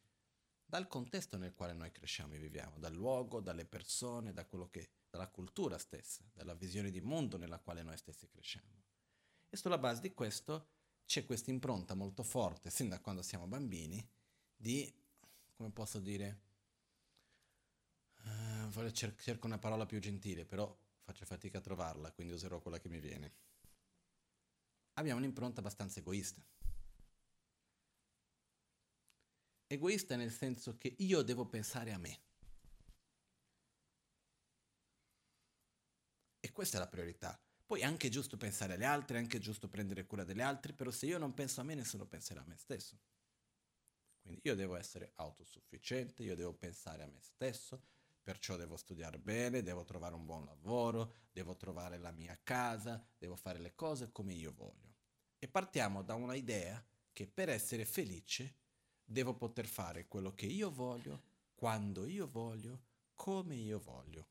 [0.63, 5.29] dal contesto nel quale noi cresciamo e viviamo, dal luogo, dalle persone, da che, dalla
[5.29, 8.83] cultura stessa, dalla visione di mondo nella quale noi stessi cresciamo.
[9.49, 10.69] E sulla base di questo
[11.07, 14.07] c'è questa impronta molto forte, sin da quando siamo bambini,
[14.55, 14.93] di,
[15.55, 16.41] come posso dire,
[18.25, 20.71] uh, cer- cerco una parola più gentile, però
[21.03, 23.33] faccio fatica a trovarla, quindi userò quella che mi viene.
[24.93, 26.43] Abbiamo un'impronta abbastanza egoista.
[29.67, 32.19] Egoista nel senso che io devo pensare a me.
[36.39, 37.39] E questa è la priorità.
[37.65, 40.91] Poi è anche giusto pensare agli altri, è anche giusto prendere cura degli altri, però
[40.91, 42.99] se io non penso a me, nessuno penserà a me stesso.
[44.19, 47.81] Quindi io devo essere autosufficiente, io devo pensare a me stesso,
[48.21, 53.35] perciò devo studiare bene, devo trovare un buon lavoro, devo trovare la mia casa, devo
[53.35, 54.95] fare le cose come io voglio.
[55.39, 58.55] E partiamo da una idea che per essere felice
[59.03, 61.23] devo poter fare quello che io voglio,
[61.55, 62.83] quando io voglio,
[63.15, 64.29] come io voglio.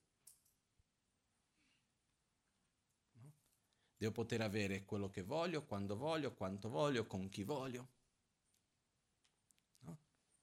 [3.96, 7.88] Devo poter avere quello che voglio, quando voglio, quanto voglio, con chi voglio.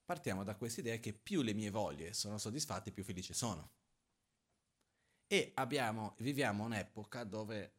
[0.07, 3.71] Partiamo da questa idea che più le mie voglie sono soddisfatte, più felice sono.
[5.27, 7.73] E abbiamo, viviamo un'epoca dove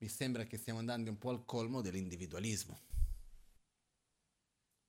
[0.00, 2.78] mi sembra che stiamo andando un po' al colmo dell'individualismo,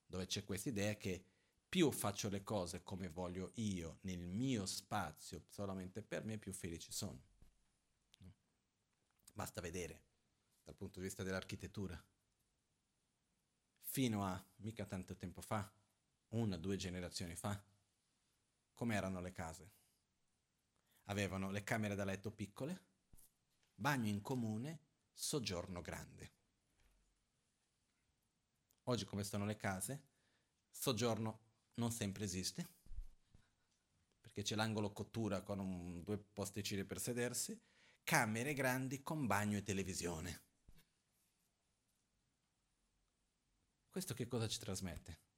[0.04, 1.24] dove c'è questa idea che
[1.66, 6.92] più faccio le cose come voglio io, nel mio spazio, solamente per me, più felice
[6.92, 7.28] sono.
[9.32, 10.02] Basta vedere
[10.64, 11.98] dal punto di vista dell'architettura.
[13.78, 15.78] Fino a mica tanto tempo fa,
[16.30, 17.62] una, due generazioni fa,
[18.74, 19.72] come erano le case?
[21.04, 22.88] Avevano le camere da letto piccole,
[23.74, 24.80] bagno in comune,
[25.12, 26.32] soggiorno grande.
[28.84, 30.08] Oggi come stanno le case?
[30.70, 31.40] Soggiorno
[31.74, 32.68] non sempre esiste,
[34.20, 37.60] perché c'è l'angolo cottura con un, due posticine per sedersi,
[38.04, 40.42] camere grandi con bagno e televisione.
[43.88, 45.29] Questo che cosa ci trasmette?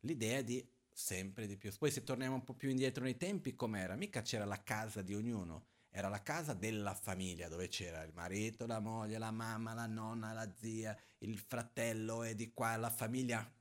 [0.00, 0.66] L'idea di
[0.96, 1.70] sempre di più.
[1.76, 3.96] Poi se torniamo un po' più indietro nei tempi, com'era?
[3.96, 8.66] Mica c'era la casa di ognuno, era la casa della famiglia, dove c'era il marito,
[8.66, 13.54] la moglie, la mamma, la nonna, la zia, il fratello e di qua la famiglia,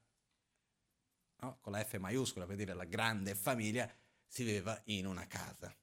[1.38, 1.58] no?
[1.60, 3.92] con la F maiuscola per dire la grande famiglia,
[4.26, 5.76] si viveva in una casa.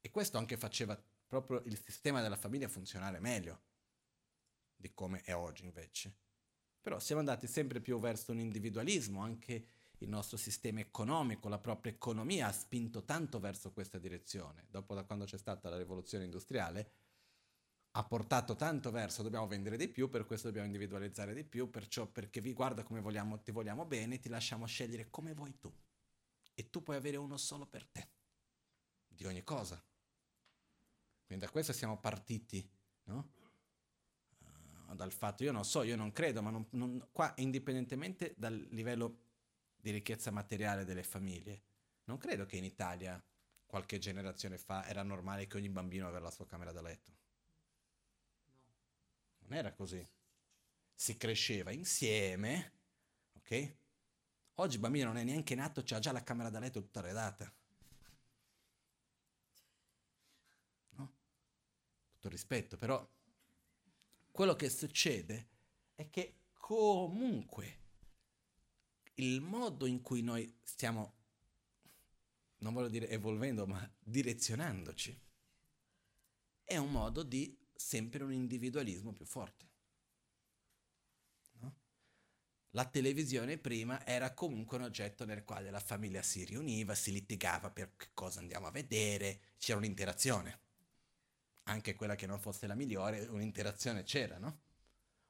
[0.00, 3.62] E questo anche faceva proprio il sistema della famiglia funzionare meglio
[4.76, 6.23] di come è oggi invece.
[6.84, 9.66] Però siamo andati sempre più verso un individualismo, anche
[10.00, 14.66] il nostro sistema economico, la propria economia ha spinto tanto verso questa direzione.
[14.68, 16.90] Dopo da quando c'è stata la rivoluzione industriale,
[17.92, 22.04] ha portato tanto verso dobbiamo vendere di più, per questo dobbiamo individualizzare di più, perciò
[22.04, 25.72] perché vi guarda come vogliamo, ti vogliamo bene, ti lasciamo scegliere come vuoi tu.
[26.52, 28.08] E tu puoi avere uno solo per te,
[29.08, 29.82] di ogni cosa.
[31.24, 32.68] Quindi da questo siamo partiti,
[33.04, 33.43] no?
[34.92, 39.18] Dal fatto, io non so, io non credo, ma non, non, qua indipendentemente dal livello
[39.76, 41.62] di ricchezza materiale delle famiglie,
[42.04, 43.22] non credo che in Italia
[43.66, 47.12] qualche generazione fa era normale che ogni bambino avesse la sua camera da letto.
[49.38, 50.06] Non era così.
[50.94, 52.72] Si cresceva insieme,
[53.34, 53.76] ok?
[54.54, 57.52] Oggi il bambino non è neanche nato, ha già la camera da letto tutta arredata.
[62.24, 63.06] tutto rispetto, però
[64.34, 65.48] quello che succede
[65.94, 67.82] è che comunque
[69.14, 71.14] il modo in cui noi stiamo,
[72.56, 75.16] non voglio dire evolvendo, ma direzionandoci,
[76.64, 79.68] è un modo di sempre un individualismo più forte.
[81.60, 81.76] No?
[82.70, 87.70] La televisione prima era comunque un oggetto nel quale la famiglia si riuniva, si litigava
[87.70, 90.62] per che cosa andiamo a vedere, c'era un'interazione
[91.64, 94.60] anche quella che non fosse la migliore, un'interazione c'era, no?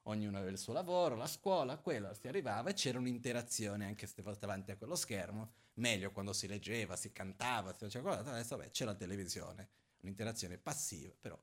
[0.03, 4.21] Ognuno aveva il suo lavoro, la scuola, quello, si arrivava e c'era un'interazione anche se
[4.21, 8.57] fosse davanti a quello schermo, meglio quando si leggeva, si cantava, si faceva qualcosa, adesso
[8.57, 9.69] vabbè, c'è la televisione,
[10.01, 11.41] un'interazione passiva, però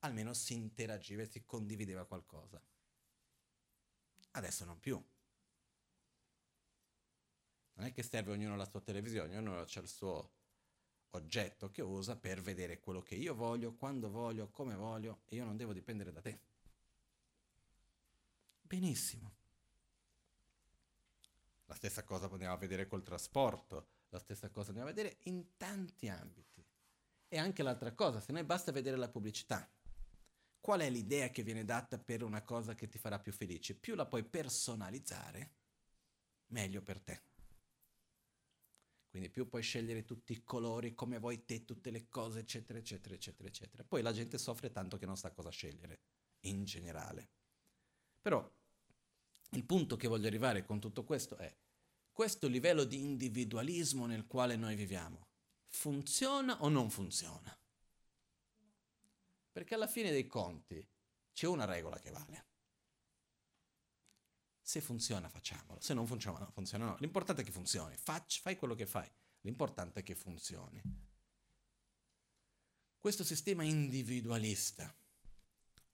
[0.00, 2.62] almeno si interagiva e si condivideva qualcosa.
[4.32, 5.02] Adesso non più.
[7.72, 10.37] Non è che serve ognuno la sua televisione, ognuno ha il suo
[11.10, 15.44] oggetto che usa per vedere quello che io voglio, quando voglio, come voglio e io
[15.44, 16.40] non devo dipendere da te.
[18.62, 19.34] Benissimo.
[21.66, 25.56] La stessa cosa andiamo a vedere col trasporto, la stessa cosa andiamo a vedere in
[25.56, 26.64] tanti ambiti.
[27.28, 29.70] E anche l'altra cosa, se noi basta vedere la pubblicità,
[30.60, 33.74] qual è l'idea che viene data per una cosa che ti farà più felice?
[33.74, 35.50] Più la puoi personalizzare,
[36.48, 37.27] meglio per te.
[39.18, 43.16] Quindi più puoi scegliere tutti i colori come vuoi te, tutte le cose, eccetera, eccetera,
[43.16, 43.82] eccetera, eccetera.
[43.82, 46.02] Poi la gente soffre tanto che non sa cosa scegliere,
[46.42, 47.28] in generale.
[48.22, 48.48] Però
[49.50, 51.52] il punto che voglio arrivare con tutto questo è
[52.12, 55.26] questo livello di individualismo nel quale noi viviamo
[55.66, 57.58] funziona o non funziona?
[59.50, 60.88] Perché alla fine dei conti
[61.32, 62.47] c'è una regola che vale.
[64.68, 66.96] Se funziona facciamolo, se non funziona no, funziona no.
[67.00, 69.10] L'importante è che funzioni, Facci, fai quello che fai,
[69.40, 70.82] l'importante è che funzioni.
[72.98, 74.94] Questo sistema individualista,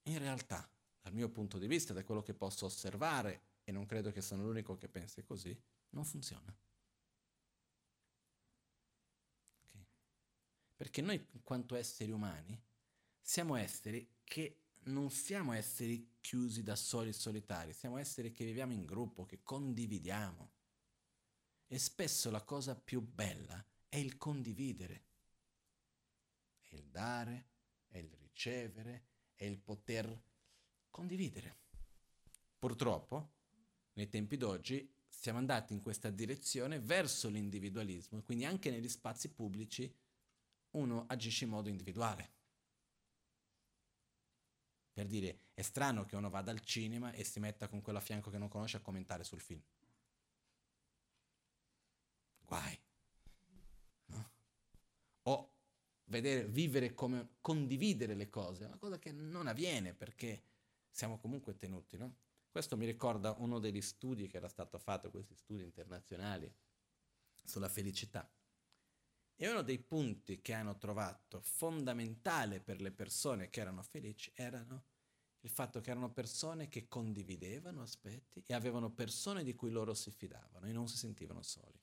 [0.02, 0.68] in realtà,
[1.00, 4.42] dal mio punto di vista, da quello che posso osservare, e non credo che sono
[4.42, 5.56] l'unico che pensi così,
[5.90, 6.52] non funziona.
[9.68, 9.86] Okay.
[10.74, 12.60] Perché noi, in quanto esseri umani,
[13.20, 18.85] siamo esseri che non siamo esseri chiusi da soli solitari, siamo esseri che viviamo in
[18.85, 20.53] gruppo, che condividiamo.
[21.66, 25.05] E spesso la cosa più bella è il condividere,
[26.61, 27.47] è il dare,
[27.89, 30.22] è il ricevere, è il poter
[30.91, 31.57] condividere.
[32.59, 33.32] Purtroppo,
[33.95, 39.30] nei tempi d'oggi, siamo andati in questa direzione verso l'individualismo e quindi anche negli spazi
[39.30, 39.93] pubblici
[40.72, 42.32] uno agisce in modo individuale.
[44.95, 48.01] Per dire, è strano che uno vada al cinema e si metta con quello a
[48.01, 49.61] fianco che non conosce a commentare sul film.
[52.47, 52.80] Guai.
[54.07, 54.30] No?
[55.22, 55.53] O
[56.05, 60.45] vedere, vivere come condividere le cose, una cosa che non avviene perché
[60.88, 62.14] siamo comunque tenuti, no?
[62.49, 66.49] Questo mi ricorda uno degli studi che era stato fatto, questi studi internazionali
[67.42, 68.30] sulla felicità.
[69.37, 74.85] E uno dei punti che hanno trovato fondamentale per le persone che erano felici erano
[75.45, 80.11] il fatto che erano persone che condividevano aspetti e avevano persone di cui loro si
[80.11, 81.78] fidavano e non si sentivano soli.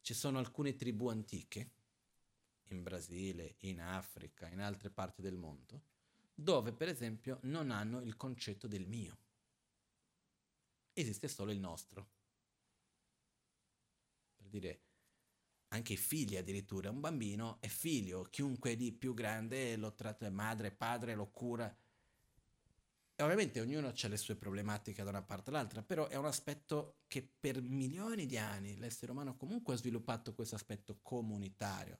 [0.00, 1.70] Ci sono alcune tribù antiche,
[2.70, 5.82] in Brasile, in Africa, in altre parti del mondo,
[6.34, 9.16] dove per esempio non hanno il concetto del mio.
[10.92, 12.21] Esiste solo il nostro.
[14.52, 14.80] Dire,
[15.68, 20.72] anche i figli addirittura, un bambino è figlio, chiunque di più grande lo tratta madre,
[20.72, 21.74] padre, lo cura.
[23.14, 26.98] E ovviamente ognuno ha le sue problematiche da una parte all'altra, però è un aspetto
[27.06, 31.98] che per milioni di anni l'essere umano comunque ha sviluppato questo aspetto comunitario.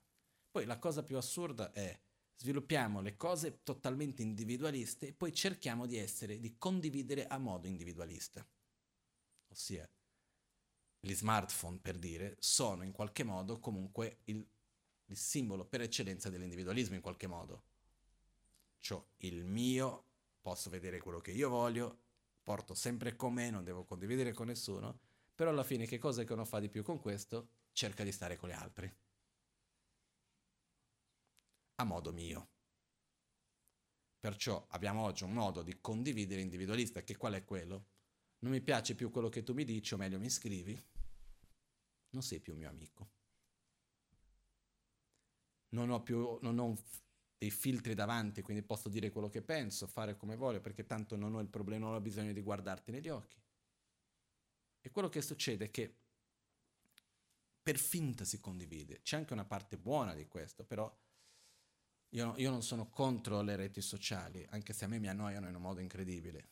[0.50, 1.98] Poi la cosa più assurda è
[2.36, 8.46] sviluppiamo le cose totalmente individualiste e poi cerchiamo di essere, di condividere a modo individualista.
[9.48, 9.90] Ossia,
[11.04, 14.46] gli smartphone, per dire, sono in qualche modo comunque il,
[15.06, 17.64] il simbolo per eccellenza dell'individualismo in qualche modo.
[18.78, 20.04] Cioè, il mio,
[20.40, 21.98] posso vedere quello che io voglio,
[22.44, 24.96] porto sempre con me, non devo condividere con nessuno,
[25.34, 27.48] però alla fine che cosa che uno fa di più con questo?
[27.72, 28.94] Cerca di stare con gli altri.
[31.76, 32.48] A modo mio.
[34.20, 37.86] Perciò abbiamo oggi un modo di condividere individualista, che qual è quello?
[38.38, 40.80] Non mi piace più quello che tu mi dici, o meglio mi scrivi,
[42.12, 43.10] non sei più mio amico.
[45.70, 46.76] Non ho più non ho
[47.42, 51.34] dei filtri davanti, quindi posso dire quello che penso, fare come voglio, perché tanto non
[51.34, 53.40] ho il problema, non ho bisogno di guardarti negli occhi.
[54.80, 55.96] E quello che succede è che
[57.60, 59.00] per finta si condivide.
[59.02, 60.92] C'è anche una parte buona di questo, però
[62.10, 65.54] io, io, non sono contro le reti sociali, anche se a me mi annoiano in
[65.56, 66.50] un modo incredibile.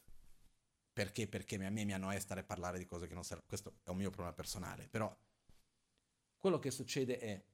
[0.93, 1.29] Perché?
[1.29, 3.47] Perché a me mi annoia stare a parlare di cose che non servono.
[3.49, 5.17] Questo è un mio problema personale, però
[6.41, 7.45] quello che succede è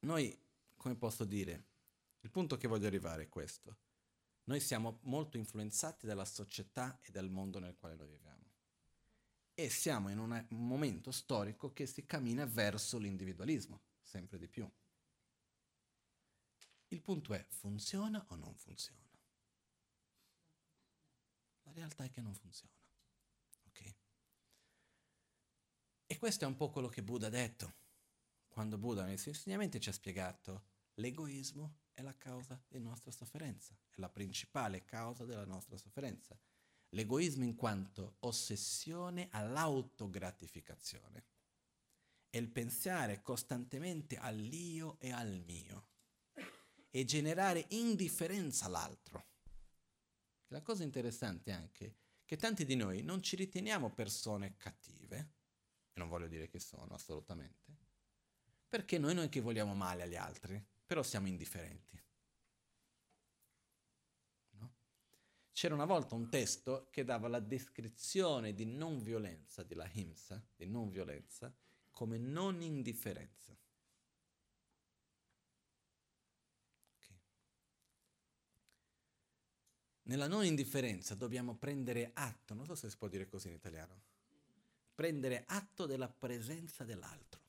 [0.00, 0.40] noi,
[0.76, 1.66] come posso dire,
[2.20, 3.78] il punto che voglio arrivare è questo.
[4.44, 8.48] Noi siamo molto influenzati dalla società e dal mondo nel quale noi viviamo.
[9.54, 14.70] E siamo in un momento storico che si cammina verso l'individualismo, sempre di più.
[16.88, 18.98] Il punto è, funziona o non funziona?
[21.62, 22.79] La realtà è che non funziona.
[26.12, 27.72] E questo è un po' quello che Buddha ha detto.
[28.48, 33.78] Quando Buddha nei suoi insegnamenti ci ha spiegato l'egoismo è la causa della nostra sofferenza,
[33.88, 36.36] è la principale causa della nostra sofferenza.
[36.88, 41.26] L'egoismo in quanto ossessione all'autogratificazione
[42.28, 45.90] è il pensare costantemente all'io e al mio
[46.90, 49.26] e generare indifferenza all'altro.
[50.48, 51.94] La cosa interessante anche è
[52.24, 55.38] che tanti di noi non ci riteniamo persone cattive,
[55.92, 57.76] e non voglio dire che sono assolutamente,
[58.68, 62.02] perché noi non è che vogliamo male agli altri, però siamo indifferenti.
[64.50, 64.74] No?
[65.52, 70.44] C'era una volta un testo che dava la descrizione di non violenza, di la himsa,
[70.54, 71.54] di non violenza,
[71.90, 73.56] come non indifferenza.
[80.10, 84.02] Nella non indifferenza dobbiamo prendere atto, non so se si può dire così in italiano,
[85.00, 87.40] prendere atto della presenza dell'altro.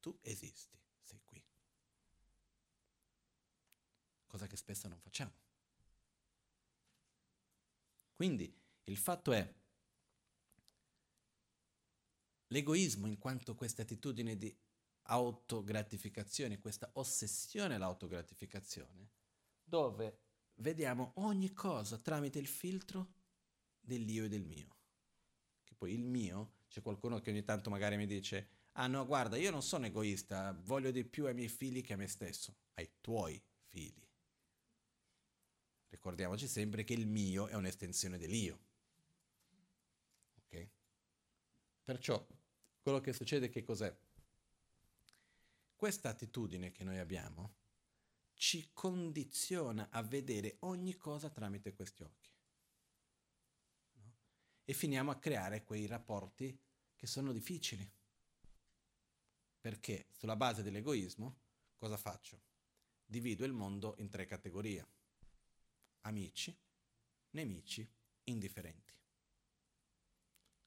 [0.00, 1.44] Tu esisti, sei qui.
[4.24, 5.34] Cosa che spesso non facciamo.
[8.14, 9.54] Quindi il fatto è,
[12.46, 14.58] l'egoismo in quanto questa attitudine di
[15.08, 19.10] autogratificazione, questa ossessione all'autogratificazione,
[19.62, 20.20] dove
[20.54, 23.20] vediamo ogni cosa tramite il filtro
[23.82, 24.68] dell'io e del mio.
[25.64, 29.36] Che poi il mio, c'è qualcuno che ogni tanto magari mi dice, ah no, guarda,
[29.36, 32.88] io non sono egoista, voglio di più ai miei figli che a me stesso, ai
[33.00, 34.00] tuoi figli.
[35.88, 38.58] Ricordiamoci sempre che il mio è un'estensione dell'io.
[40.36, 40.68] Ok?
[41.84, 42.26] Perciò
[42.80, 43.94] quello che succede che cos'è?
[45.76, 47.56] Questa attitudine che noi abbiamo
[48.34, 52.31] ci condiziona a vedere ogni cosa tramite questi occhi.
[54.64, 56.58] E finiamo a creare quei rapporti
[56.94, 57.90] che sono difficili.
[59.60, 61.40] Perché sulla base dell'egoismo
[61.76, 62.40] cosa faccio?
[63.04, 64.86] Divido il mondo in tre categorie.
[66.02, 66.56] Amici,
[67.30, 67.88] nemici,
[68.24, 68.94] indifferenti.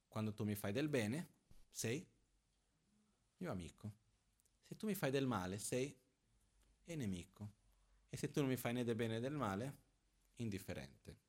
[0.08, 1.34] Quando tu mi fai del bene,
[1.70, 2.06] sei
[3.38, 3.92] mio amico.
[4.64, 5.98] Se tu mi fai del male, sei
[6.86, 7.52] e nemico.
[8.10, 9.78] E se tu non mi fai né del bene né del male,
[10.36, 11.25] indifferente.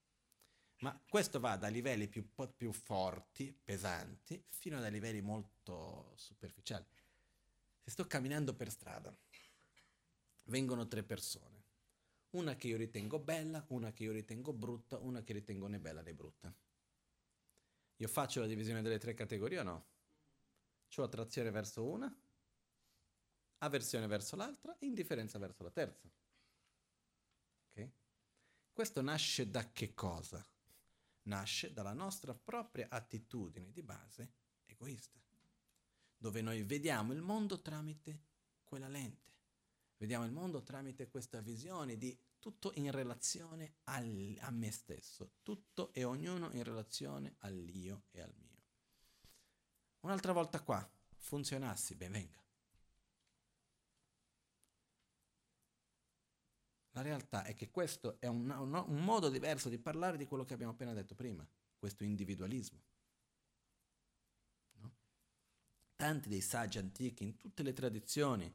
[0.81, 6.85] Ma questo va da livelli più, più forti, pesanti, fino a livelli molto superficiali.
[7.83, 9.17] Se sto camminando per strada,
[10.45, 11.65] vengono tre persone.
[12.31, 16.03] Una che io ritengo bella, una che io ritengo brutta, una che ritengo né bella
[16.03, 16.55] né brutta.
[17.97, 19.87] Io faccio la divisione delle tre categorie o no?
[20.99, 22.15] Ho attrazione verso una,
[23.59, 26.11] avversione verso l'altra indifferenza verso la terza.
[27.71, 27.93] Okay?
[28.73, 30.45] Questo nasce da che cosa?
[31.27, 34.33] Nasce dalla nostra propria attitudine di base
[34.67, 35.21] egoista,
[36.17, 38.23] dove noi vediamo il mondo tramite
[38.63, 39.33] quella lente,
[39.97, 45.93] vediamo il mondo tramite questa visione di tutto in relazione al, a me stesso, tutto
[45.93, 48.63] e ognuno in relazione all'io e al mio.
[50.01, 52.46] Un'altra volta qua, funzionassi, ben venga.
[56.97, 60.45] La realtà è che questo è un, un, un, modo diverso di parlare di quello
[60.45, 62.83] che abbiamo appena detto prima, questo individualismo.
[64.79, 64.95] No?
[65.95, 68.51] Tanti dei saggi antichi, in tutte le tradizioni,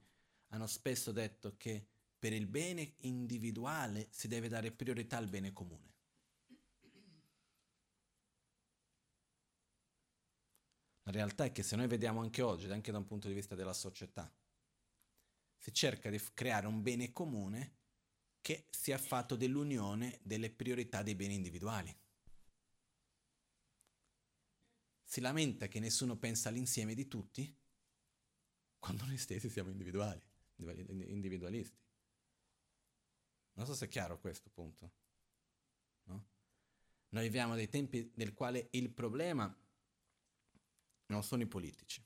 [0.48, 1.86] hanno spesso detto che
[2.18, 5.94] per il bene individuale si deve dare priorità al bene comune.
[11.04, 13.54] La realtà è che se noi vediamo anche oggi, anche da un punto di vista
[13.54, 14.34] della società,
[15.60, 17.81] si cerca di creare un bene comune
[18.42, 21.96] che sia fatto dell'unione delle priorità dei beni individuali.
[25.04, 27.56] Si lamenta che nessuno pensa all'insieme di tutti
[28.80, 30.20] quando noi stessi siamo individuali,
[30.56, 31.78] individualisti.
[33.54, 34.92] Non so se è chiaro questo punto.
[36.06, 36.26] No?
[37.10, 39.56] Noi viviamo dei tempi nel quale il problema
[41.06, 42.04] non sono i politici.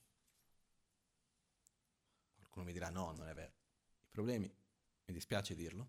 [2.34, 3.54] Qualcuno mi dirà no, non è vero.
[4.08, 4.54] I problemi,
[5.06, 5.88] mi dispiace dirlo,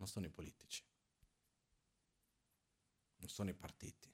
[0.00, 0.82] non sono i politici,
[3.16, 4.10] non sono i partiti,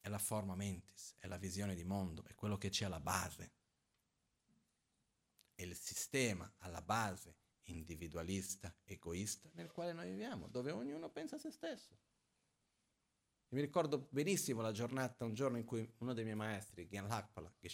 [0.00, 3.52] è la forma mentis, è la visione di mondo, è quello che c'è alla base,
[5.52, 7.34] è il sistema alla base
[7.64, 11.98] individualista, egoista nel quale noi viviamo, dove ognuno pensa a se stesso.
[13.48, 17.52] mi ricordo benissimo la giornata, un giorno in cui uno dei miei maestri, Gyan Lakpala,
[17.58, 17.68] che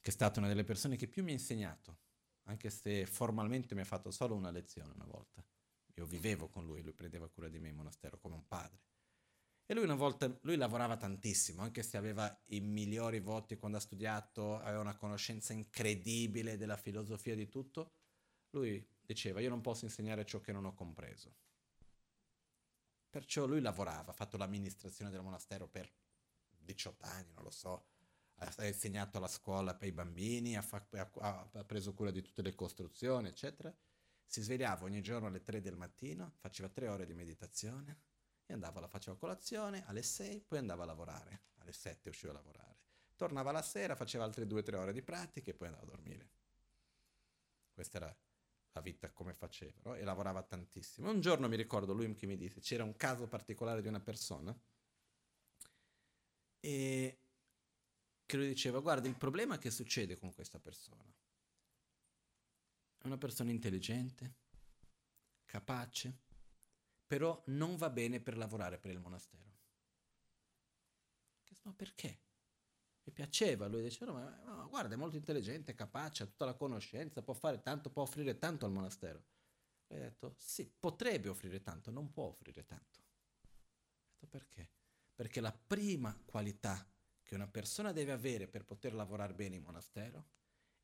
[0.00, 2.04] è stata una delle persone che più mi ha insegnato
[2.46, 5.44] anche se formalmente mi ha fatto solo una lezione una volta.
[5.94, 8.80] Io vivevo con lui, lui prendeva cura di me in monastero come un padre.
[9.64, 13.80] E lui una volta, lui lavorava tantissimo, anche se aveva i migliori voti quando ha
[13.80, 17.94] studiato, aveva una conoscenza incredibile della filosofia di tutto,
[18.50, 21.34] lui diceva io non posso insegnare ciò che non ho compreso.
[23.10, 25.92] Perciò lui lavorava, ha fatto l'amministrazione del monastero per
[26.50, 27.88] 18 anni, non lo so,
[28.38, 32.54] ha insegnato alla scuola per i bambini, ha, fa, ha, preso cura di tutte le
[32.54, 33.74] costruzioni, eccetera.
[34.24, 38.00] Si svegliava ogni giorno alle 3 del mattino, faceva tre ore di meditazione
[38.44, 42.34] e andava, la faceva colazione alle 6, poi andava a lavorare, alle 7 usciva a
[42.34, 42.78] lavorare.
[43.14, 46.30] Tornava la sera, faceva altre 2-3 ore di pratica e poi andava a dormire.
[47.72, 48.16] Questa era
[48.72, 49.94] la vita come faceva, no?
[49.94, 51.10] e lavorava tantissimo.
[51.10, 54.54] Un giorno mi ricordo lui che mi disse, c'era un caso particolare di una persona
[56.60, 57.25] e
[58.26, 61.04] che lui diceva, guarda, il problema che succede con questa persona.
[62.98, 64.34] È una persona intelligente,
[65.44, 66.24] capace,
[67.06, 69.44] però non va bene per lavorare per il monastero.
[71.62, 72.20] Ma perché?
[73.04, 76.54] Mi piaceva, lui diceva, no, ma, no, guarda, è molto intelligente, capace, ha tutta la
[76.54, 79.24] conoscenza, può fare tanto, può offrire tanto al monastero.
[79.86, 83.00] E ha detto, sì, potrebbe offrire tanto, non può offrire tanto.
[83.00, 84.70] Ho detto, perché?
[85.14, 86.88] Perché la prima qualità
[87.26, 90.28] che una persona deve avere per poter lavorare bene in monastero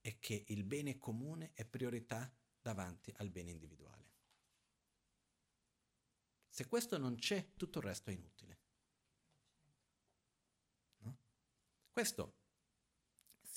[0.01, 2.30] è che il bene comune è priorità
[2.61, 4.11] davanti al bene individuale.
[6.49, 8.59] Se questo non c'è, tutto il resto è inutile.
[10.99, 11.16] No?
[11.93, 12.34] Questo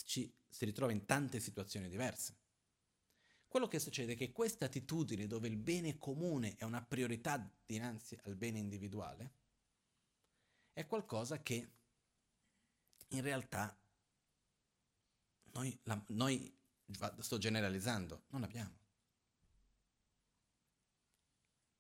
[0.06, 2.38] ci si ritrova in tante situazioni diverse.
[3.48, 8.16] Quello che succede è che questa attitudine dove il bene comune è una priorità dinanzi
[8.24, 9.34] al bene individuale
[10.72, 11.72] è qualcosa che
[13.10, 13.78] in realtà
[15.51, 16.58] noi, la, noi
[17.20, 18.84] sto generalizzando, non abbiamo.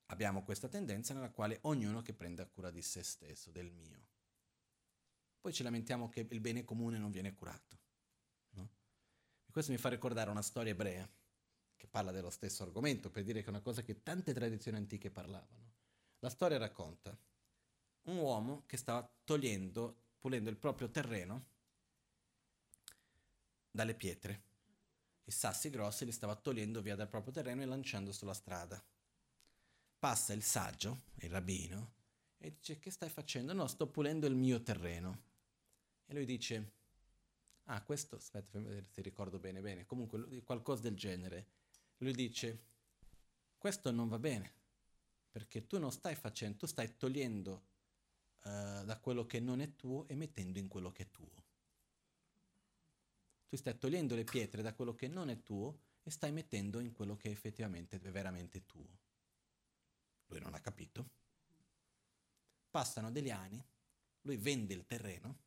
[0.07, 4.07] Abbiamo questa tendenza nella quale ognuno che prende cura di se stesso, del mio.
[5.41, 7.79] Poi ci lamentiamo che il bene comune non viene curato.
[8.51, 8.69] No?
[9.51, 11.09] questo mi fa ricordare una storia ebrea
[11.75, 15.11] che parla dello stesso argomento, per dire che è una cosa che tante tradizioni antiche
[15.11, 15.73] parlavano.
[16.19, 17.17] La storia racconta
[18.03, 21.45] un uomo che stava togliendo, pulendo il proprio terreno
[23.69, 24.41] dalle pietre.
[25.25, 28.83] I sassi grossi li stava togliendo via dal proprio terreno e lanciando sulla strada.
[29.99, 31.93] Passa il saggio, il rabbino,
[32.39, 33.53] e dice che stai facendo?
[33.53, 35.21] No, sto pulendo il mio terreno.
[36.07, 36.71] E lui dice,
[37.65, 41.49] ah questo, aspetta, fammi vedere se ricordo bene, bene, comunque qualcosa del genere.
[41.97, 42.63] Lui dice,
[43.59, 44.51] questo non va bene,
[45.29, 47.73] perché tu non stai facendo, tu stai togliendo
[48.45, 51.43] uh, da quello che non è tuo e mettendo in quello che è tuo.
[53.47, 56.91] Tu stai togliendo le pietre da quello che non è tuo e stai mettendo in
[56.91, 58.99] quello che effettivamente è veramente tuo.
[60.27, 61.09] Lui non ha capito.
[62.69, 63.63] Passano degli anni,
[64.21, 65.43] lui vende il terreno,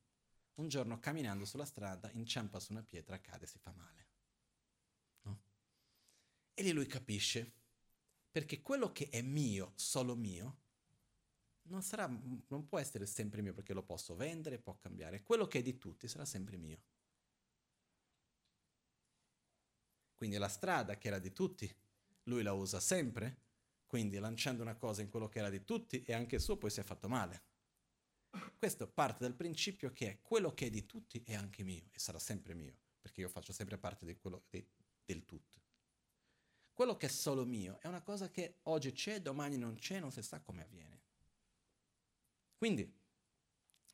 [0.55, 4.07] un giorno camminando sulla strada inciampa su una pietra, cade e si fa male.
[5.23, 5.41] No?
[6.55, 7.53] E lì lui capisce,
[8.31, 10.59] perché quello che è mio, solo mio,
[11.69, 15.23] non, sarà, non può essere sempre mio perché lo posso vendere, può cambiare.
[15.23, 16.81] Quello che è di tutti sarà sempre mio.
[20.15, 21.73] Quindi la strada che era di tutti,
[22.25, 23.43] lui la usa sempre,
[23.87, 26.81] quindi lanciando una cosa in quello che era di tutti e anche suo poi si
[26.81, 27.43] è fatto male.
[28.59, 32.19] Questo parte dal principio che quello che è di tutti è anche mio e sarà
[32.19, 34.67] sempre mio, perché io faccio sempre parte di quello, di,
[35.05, 35.57] del tutto.
[36.73, 40.13] Quello che è solo mio è una cosa che oggi c'è, domani non c'è, non
[40.13, 41.01] si sa come avviene.
[42.59, 42.93] Quindi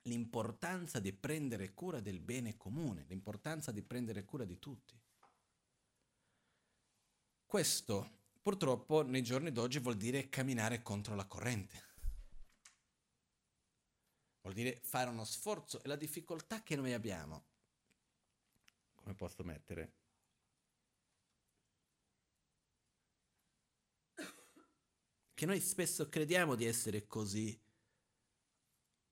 [0.05, 4.99] l'importanza di prendere cura del bene comune, l'importanza di prendere cura di tutti.
[7.45, 11.93] Questo purtroppo nei giorni d'oggi vuol dire camminare contro la corrente.
[14.41, 17.45] Vuol dire fare uno sforzo e la difficoltà che noi abbiamo.
[18.95, 19.93] Come posso mettere?
[25.35, 27.64] Che noi spesso crediamo di essere così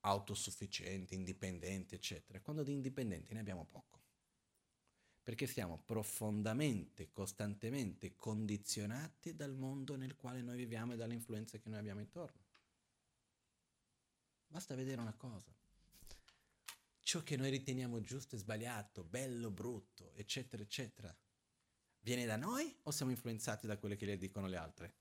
[0.03, 3.93] autosufficienti, indipendenti, eccetera, quando di indipendenti ne abbiamo poco
[5.23, 11.69] perché siamo profondamente, costantemente condizionati dal mondo nel quale noi viviamo e dalle influenze che
[11.69, 12.41] noi abbiamo intorno.
[14.49, 15.55] Basta vedere una cosa.
[17.01, 21.17] Ciò che noi riteniamo giusto e sbagliato, bello, brutto, eccetera, eccetera,
[22.01, 24.97] viene da noi o siamo influenzati da quelle che le dicono le altre?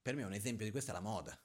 [0.00, 1.38] Per me un esempio di questo è la moda.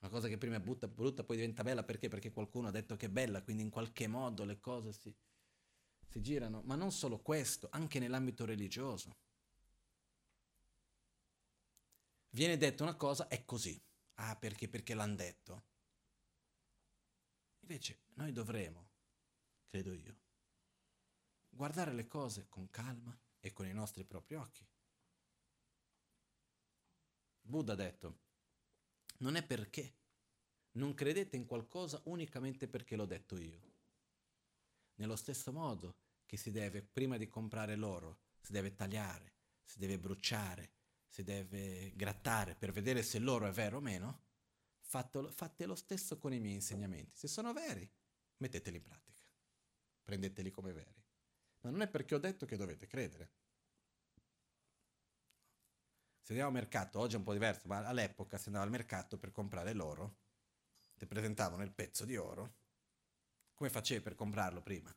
[0.00, 2.08] Una cosa che prima è brutta, brutta, poi diventa bella perché?
[2.08, 5.14] Perché qualcuno ha detto che è bella, quindi in qualche modo le cose si,
[6.06, 6.62] si girano.
[6.62, 9.14] Ma non solo questo, anche nell'ambito religioso.
[12.30, 13.78] Viene detto una cosa, è così.
[14.14, 14.68] Ah, perché?
[14.68, 15.64] Perché l'hanno detto.
[17.60, 18.88] Invece noi dovremo,
[19.68, 20.16] credo io,
[21.50, 24.66] guardare le cose con calma e con i nostri propri occhi.
[27.42, 28.18] Buddha ha detto,
[29.20, 29.96] non è perché.
[30.72, 33.60] Non credete in qualcosa unicamente perché l'ho detto io.
[34.96, 35.96] Nello stesso modo
[36.26, 40.70] che si deve, prima di comprare l'oro, si deve tagliare, si deve bruciare,
[41.06, 44.22] si deve grattare per vedere se l'oro è vero o meno,
[44.78, 47.16] fatelo, fate lo stesso con i miei insegnamenti.
[47.16, 47.90] Se sono veri,
[48.36, 49.24] metteteli in pratica.
[50.04, 51.02] Prendeteli come veri.
[51.62, 53.32] Ma non è perché ho detto che dovete credere.
[56.22, 59.18] Se andiamo al mercato, oggi è un po' diverso, ma all'epoca si andava al mercato
[59.18, 60.18] per comprare l'oro,
[60.96, 62.54] ti presentavano il pezzo di oro,
[63.54, 64.94] come facevi per comprarlo prima?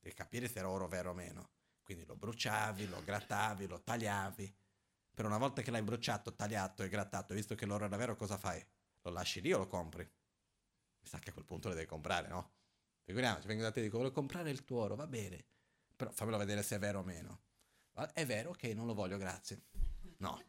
[0.00, 1.50] Devi capire se era oro vero o meno.
[1.82, 4.56] Quindi lo bruciavi, lo grattavi, lo tagliavi.
[5.14, 8.38] Per una volta che l'hai bruciato, tagliato e grattato, visto che l'oro era vero, cosa
[8.38, 8.64] fai?
[9.02, 10.02] Lo lasci lì o lo compri?
[10.04, 12.52] Mi sa che a quel punto lo devi comprare, no?
[13.02, 15.44] Figuriamoci, vengo da te e dico, voglio comprare il tuo oro, va bene,
[15.94, 17.42] però fammelo vedere se è vero o meno.
[18.14, 19.64] È vero okay, non lo voglio, grazie.
[20.22, 20.40] No,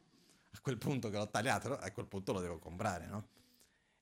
[0.51, 3.27] a quel punto che l'ho tagliato, a quel punto lo devo comprare, no?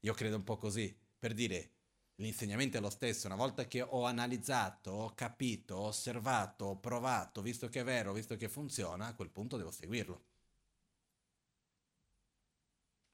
[0.01, 1.71] Io credo un po' così, per dire,
[2.15, 7.41] l'insegnamento è lo stesso, una volta che ho analizzato, ho capito, ho osservato, ho provato,
[7.41, 10.25] visto che è vero, visto che funziona, a quel punto devo seguirlo.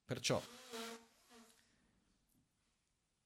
[0.04, 0.42] Perciò,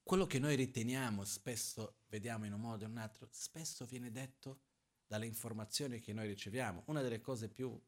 [0.02, 4.10] quello che noi riteniamo, spesso vediamo in un modo o in un altro, spesso viene
[4.10, 4.60] detto
[5.06, 6.82] dalle informazioni che noi riceviamo.
[6.88, 7.80] Una delle cose più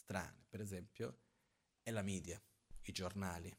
[0.00, 1.20] strane, per esempio,
[1.82, 2.42] è la media,
[2.82, 3.54] i giornali.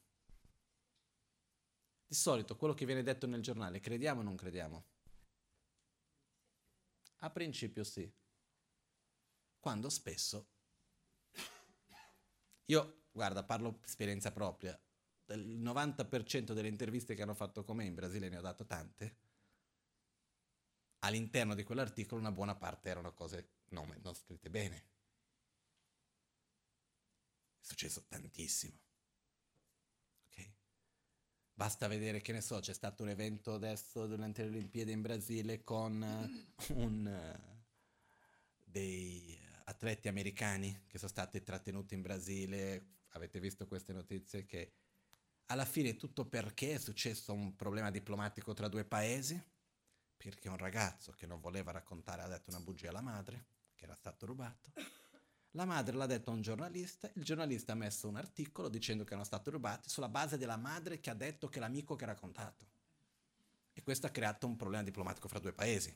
[2.05, 4.85] Di solito quello che viene detto nel giornale, crediamo o non crediamo?
[7.19, 8.11] A principio sì,
[9.59, 10.49] quando spesso...
[12.65, 14.79] Io, guarda, parlo per esperienza propria,
[15.27, 19.17] il 90% delle interviste che hanno fatto con me in Brasile, ne ho dato tante,
[20.99, 24.89] all'interno di quell'articolo una buona parte erano cose non, non scritte bene.
[27.61, 28.79] È successo tantissimo.
[31.61, 35.63] Basta vedere che ne so, c'è stato un evento adesso durante le Olimpiadi in Brasile
[35.63, 37.63] con uh, un, uh,
[38.63, 42.85] dei atleti americani che sono stati trattenuti in Brasile.
[43.09, 44.71] Avete visto queste notizie che
[45.47, 49.39] alla fine tutto perché è successo un problema diplomatico tra due paesi?
[50.17, 53.45] Perché un ragazzo che non voleva raccontare ha detto una bugia alla madre,
[53.75, 54.71] che era stato rubato
[55.51, 59.09] la madre l'ha detto a un giornalista, il giornalista ha messo un articolo dicendo che
[59.09, 62.65] erano stati rubati sulla base della madre che ha detto che l'amico che ha raccontato.
[63.73, 65.95] E questo ha creato un problema diplomatico fra due paesi.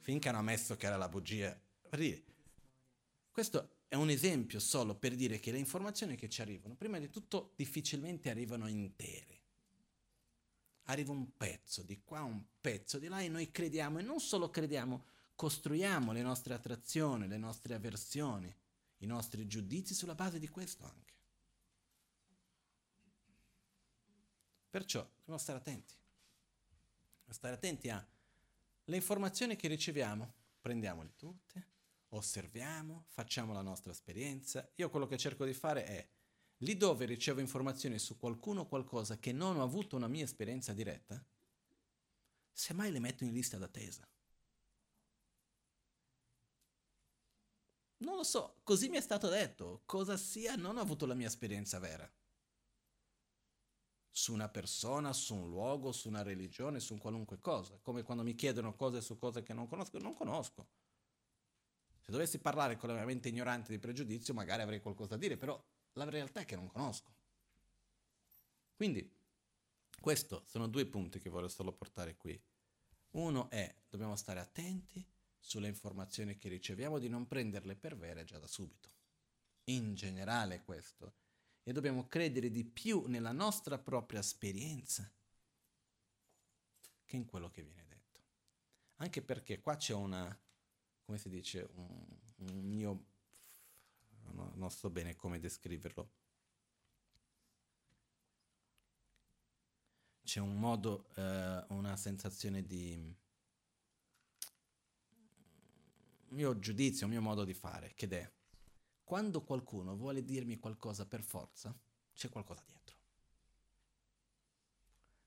[0.00, 1.56] Finché hanno ammesso che era la bugia.
[3.30, 7.10] Questo è un esempio solo per dire che le informazioni che ci arrivano, prima di
[7.10, 9.36] tutto, difficilmente arrivano intere.
[10.84, 14.50] Arriva un pezzo di qua, un pezzo di là e noi crediamo, e non solo
[14.50, 15.04] crediamo,
[15.38, 18.52] costruiamo le nostre attrazioni, le nostre avversioni,
[18.96, 21.12] i nostri giudizi sulla base di questo anche.
[24.68, 25.94] Perciò dobbiamo stare attenti.
[27.28, 31.66] Stare attenti alle informazioni che riceviamo, prendiamole tutte,
[32.08, 34.68] osserviamo, facciamo la nostra esperienza.
[34.74, 36.08] Io quello che cerco di fare è,
[36.56, 40.72] lì dove ricevo informazioni su qualcuno o qualcosa che non ho avuto una mia esperienza
[40.72, 41.24] diretta,
[42.52, 44.04] semmai le metto in lista d'attesa.
[47.98, 49.82] Non lo so, così mi è stato detto.
[49.84, 52.08] Cosa sia, non ho avuto la mia esperienza vera.
[54.10, 57.78] Su una persona, su un luogo, su una religione, su qualunque cosa.
[57.82, 60.66] Come quando mi chiedono cose su cose che non conosco, non conosco.
[62.00, 65.36] Se dovessi parlare con la mia mente ignorante di pregiudizio, magari avrei qualcosa da dire,
[65.36, 67.12] però la realtà è che non conosco.
[68.74, 69.12] Quindi,
[70.00, 72.40] questi sono due punti che vorrei solo portare qui.
[73.10, 75.04] Uno è, dobbiamo stare attenti
[75.38, 78.90] sulle informazioni che riceviamo di non prenderle per vere già da subito.
[79.64, 81.14] In generale questo.
[81.62, 85.10] E dobbiamo credere di più nella nostra propria esperienza
[87.04, 88.20] che in quello che viene detto.
[88.96, 90.38] Anche perché qua c'è una,
[91.04, 93.04] come si dice, un, un mio,
[94.32, 96.10] no, non so bene come descriverlo.
[100.22, 103.16] C'è un modo, eh, una sensazione di
[106.30, 108.30] mio giudizio, un mio modo di fare, che è
[109.08, 111.74] quando qualcuno vuole dirmi qualcosa per forza,
[112.14, 112.96] c'è qualcosa dietro.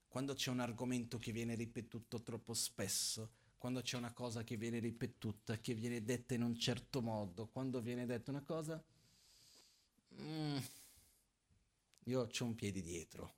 [0.07, 4.77] Quando c'è un argomento che viene ripetuto troppo spesso, quando c'è una cosa che viene
[4.77, 8.83] ripetuta, che viene detta in un certo modo, quando viene detta una cosa,
[10.21, 10.57] mm,
[12.03, 13.33] io ho un piede dietro.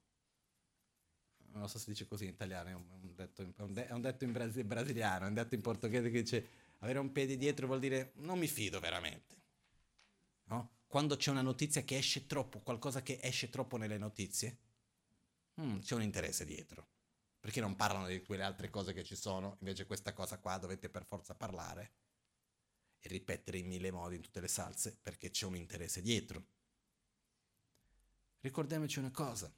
[1.51, 4.24] Non so se si dice così in italiano, è un, detto, de- è un detto
[4.24, 6.49] in brasi- brasiliano, è un detto in portoghese che dice
[6.84, 9.42] avere un piede dietro vuol dire non mi fido veramente.
[10.46, 10.82] No?
[10.88, 14.60] Quando c'è una notizia che esce troppo, qualcosa che esce troppo nelle notizie,
[15.62, 16.90] mm, c'è un interesse dietro.
[17.40, 20.90] Perché non parlano di quelle altre cose che ci sono, invece questa cosa qua dovete
[20.90, 21.94] per forza parlare
[23.00, 26.46] e ripetere in mille modi in tutte le salse perché c'è un interesse dietro.
[28.40, 29.54] Ricordiamoci una cosa.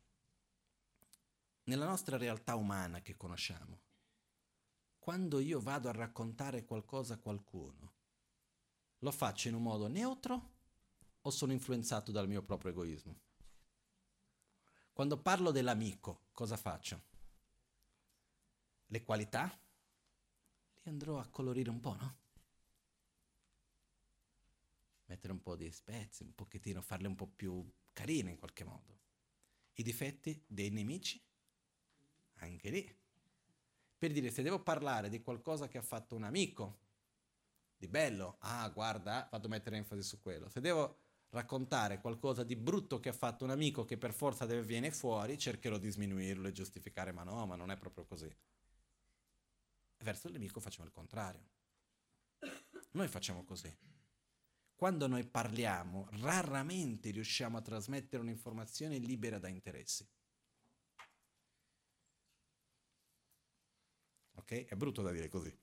[1.64, 3.82] Nella nostra realtà umana che conosciamo,
[5.06, 7.94] quando io vado a raccontare qualcosa a qualcuno,
[8.98, 10.54] lo faccio in un modo neutro
[11.22, 13.20] o sono influenzato dal mio proprio egoismo?
[14.92, 17.04] Quando parlo dell'amico, cosa faccio?
[18.88, 19.56] Le qualità?
[20.82, 22.18] Li andrò a colorire un po', no?
[25.06, 29.00] Mettere un po' di spezie, un pochettino, farle un po' più carine in qualche modo.
[29.76, 31.24] I difetti dei nemici?
[32.38, 33.04] Anche lì
[33.98, 36.80] per dire, se devo parlare di qualcosa che ha fatto un amico,
[37.78, 40.50] di bello, ah guarda, vado a mettere enfasi su quello.
[40.50, 44.64] Se devo raccontare qualcosa di brutto che ha fatto un amico che per forza deve
[44.64, 48.34] viene fuori, cercherò di sminuirlo e giustificare, ma no, ma non è proprio così.
[49.98, 51.50] Verso il nemico facciamo il contrario.
[52.92, 53.76] Noi facciamo così.
[54.76, 60.08] Quando noi parliamo, raramente riusciamo a trasmettere un'informazione libera da interessi.
[64.46, 64.66] Ok?
[64.66, 65.54] È brutto da dire così.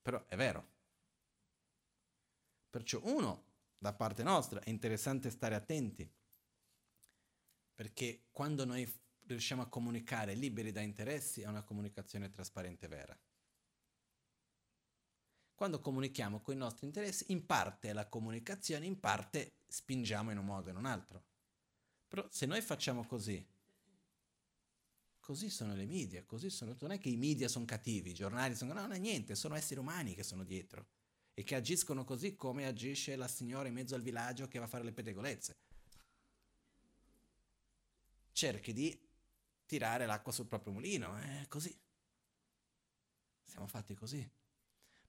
[0.00, 0.74] Però è vero.
[2.70, 3.44] Perciò uno,
[3.76, 6.10] da parte nostra, è interessante stare attenti,
[7.74, 8.90] perché quando noi
[9.26, 13.18] riusciamo a comunicare liberi da interessi è una comunicazione trasparente vera.
[15.54, 20.38] Quando comunichiamo con i nostri interessi, in parte è la comunicazione, in parte spingiamo in
[20.38, 21.24] un modo o in un altro.
[22.08, 23.44] Però se noi facciamo così,
[25.26, 26.76] così sono le media, così sono...
[26.78, 28.72] Non è che i media sono cattivi, i giornali sono...
[28.72, 30.86] No, non è niente, sono esseri umani che sono dietro
[31.34, 34.68] e che agiscono così come agisce la signora in mezzo al villaggio che va a
[34.68, 35.56] fare le pettegolezze.
[38.30, 38.96] Cerchi di
[39.66, 41.76] tirare l'acqua sul proprio mulino, è così.
[43.42, 44.30] Siamo fatti così.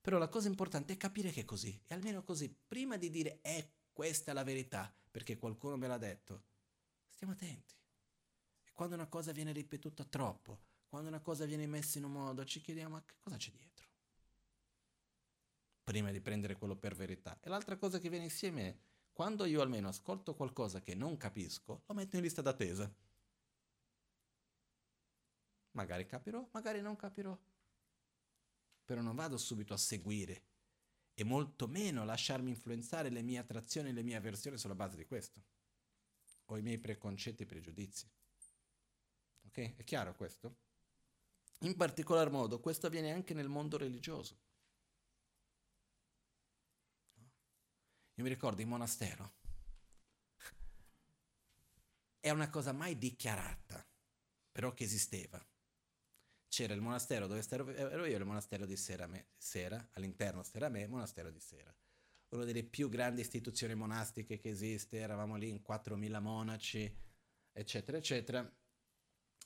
[0.01, 1.79] Però la cosa importante è capire che è così.
[1.85, 5.99] E almeno così, prima di dire è eh, questa la verità, perché qualcuno me l'ha
[5.99, 6.43] detto,
[7.07, 7.75] stiamo attenti.
[8.77, 12.61] Quando una cosa viene ripetuta troppo, quando una cosa viene messa in un modo, ci
[12.61, 13.87] chiediamo ma che cosa c'è dietro?
[15.83, 17.39] Prima di prendere quello per verità.
[17.41, 18.77] E l'altra cosa che viene insieme è,
[19.11, 22.93] quando io almeno ascolto qualcosa che non capisco, lo metto in lista d'attesa.
[25.71, 27.35] Magari capirò, magari non capirò
[28.87, 30.43] però non vado subito a seguire
[31.13, 35.05] e molto meno lasciarmi influenzare le mie attrazioni e le mie avversioni sulla base di
[35.05, 35.43] questo,
[36.45, 38.09] o i miei preconcetti e pregiudizi.
[39.47, 39.75] Ok?
[39.77, 40.55] È chiaro questo?
[41.61, 44.37] In particolar modo questo avviene anche nel mondo religioso.
[48.15, 49.33] Io mi ricordo in monastero.
[52.19, 53.85] È una cosa mai dichiarata,
[54.51, 55.45] però che esisteva
[56.57, 57.45] c'era il monastero dove
[57.75, 61.71] ero io, il monastero di Serame, Sera, all'interno Serame, monastero di Sera.
[62.29, 66.97] Una delle più grandi istituzioni monastiche che esiste, eravamo lì in 4.000 monaci,
[67.51, 68.56] eccetera, eccetera,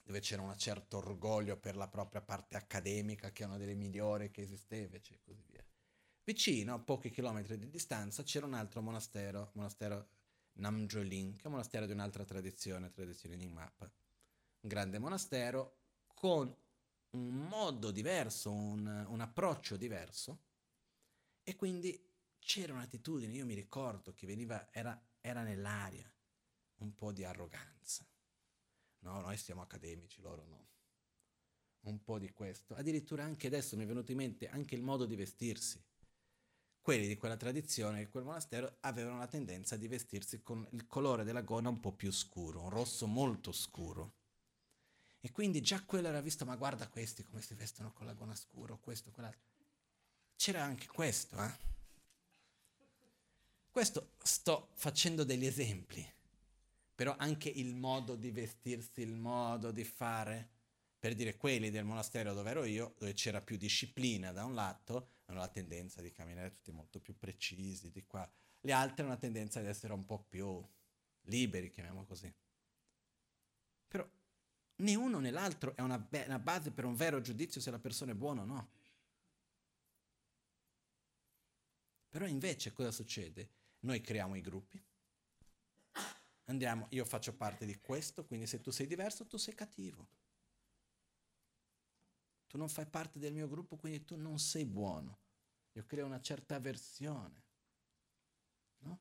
[0.04, 4.32] dove c'era un certo orgoglio per la propria parte accademica, che è una delle migliori
[4.32, 5.64] che esisteva, e così via.
[6.24, 10.10] Vicino, a pochi chilometri di distanza, c'era un altro monastero, monastero
[10.54, 13.92] Namjolin, che è un monastero di un'altra tradizione, tradizione Nyingmapa.
[14.62, 15.78] Un grande monastero
[16.14, 16.56] con
[17.12, 20.40] un modo diverso, un, un approccio diverso
[21.44, 26.12] e quindi c'era un'attitudine, io mi ricordo che veniva, era, era nell'aria,
[26.78, 28.06] un po' di arroganza.
[29.02, 30.68] No, noi siamo accademici, loro no.
[31.82, 32.76] Un po' di questo.
[32.76, 35.84] Addirittura anche adesso mi è venuto in mente anche il modo di vestirsi.
[36.80, 41.24] Quelli di quella tradizione, di quel monastero, avevano la tendenza di vestirsi con il colore
[41.24, 44.16] della gonna un po' più scuro, un rosso molto scuro.
[45.20, 48.36] E quindi già quello era visto, ma guarda questi come si vestono con la gonna
[48.36, 49.50] scura, questo, quell'altro.
[50.36, 51.70] C'era anche questo, eh?
[53.70, 56.06] Questo sto facendo degli esempi,
[56.96, 60.50] però anche il modo di vestirsi, il modo di fare,
[61.00, 65.14] per dire quelli del monastero dove ero io, dove c'era più disciplina da un lato,
[65.26, 68.30] hanno la tendenza di camminare tutti molto più precisi di qua,
[68.62, 70.64] le altre hanno la tendenza di essere un po' più
[71.22, 72.32] liberi, chiamiamo così.
[73.88, 74.08] Però
[74.76, 77.80] né uno né l'altro è una, be- una base per un vero giudizio se la
[77.80, 78.72] persona è buona o no.
[82.10, 83.50] Però invece cosa succede?
[83.80, 84.80] Noi creiamo i gruppi,
[86.46, 90.08] andiamo, io faccio parte di questo, quindi se tu sei diverso tu sei cattivo.
[92.48, 95.20] Tu non fai parte del mio gruppo, quindi tu non sei buono.
[95.74, 97.44] Io creo una certa avversione.
[98.80, 99.00] No?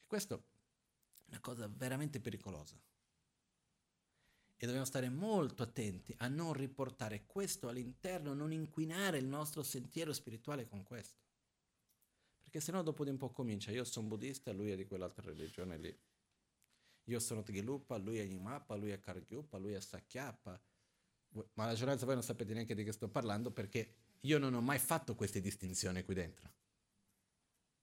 [0.00, 2.76] E questo è una cosa veramente pericolosa
[4.62, 10.12] e dobbiamo stare molto attenti a non riportare questo all'interno, non inquinare il nostro sentiero
[10.12, 11.20] spirituale con questo.
[12.38, 15.78] Perché sennò dopo di un po' comincia, io sono buddista, lui è di quell'altra religione
[15.78, 15.98] lì.
[17.04, 20.60] Io sono Tgilupa, lui è Yimapa, lui è Kargyupa, lui è Sakyapa.
[21.30, 24.60] Ma la maggioranza voi non sapete neanche di che sto parlando perché io non ho
[24.60, 26.52] mai fatto queste distinzioni qui dentro.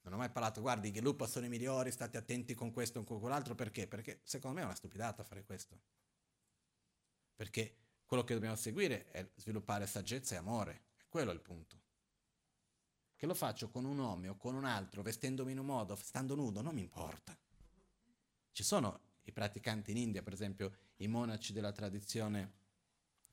[0.01, 3.03] Non ho mai parlato, guardi, i Gelupa sono i migliori, state attenti con questo o
[3.03, 3.87] con quell'altro, perché?
[3.87, 5.79] Perché secondo me è una stupidata fare questo
[7.39, 11.79] perché quello che dobbiamo seguire è sviluppare saggezza e amore, è quello il punto.
[13.15, 16.35] Che lo faccio con un uomo o con un altro, vestendomi in un modo, stando
[16.35, 17.37] nudo, non mi importa.
[18.51, 22.53] Ci sono i praticanti in India, per esempio i monaci della tradizione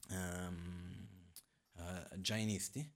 [0.09, 1.31] um,
[1.73, 2.95] uh, jainisti,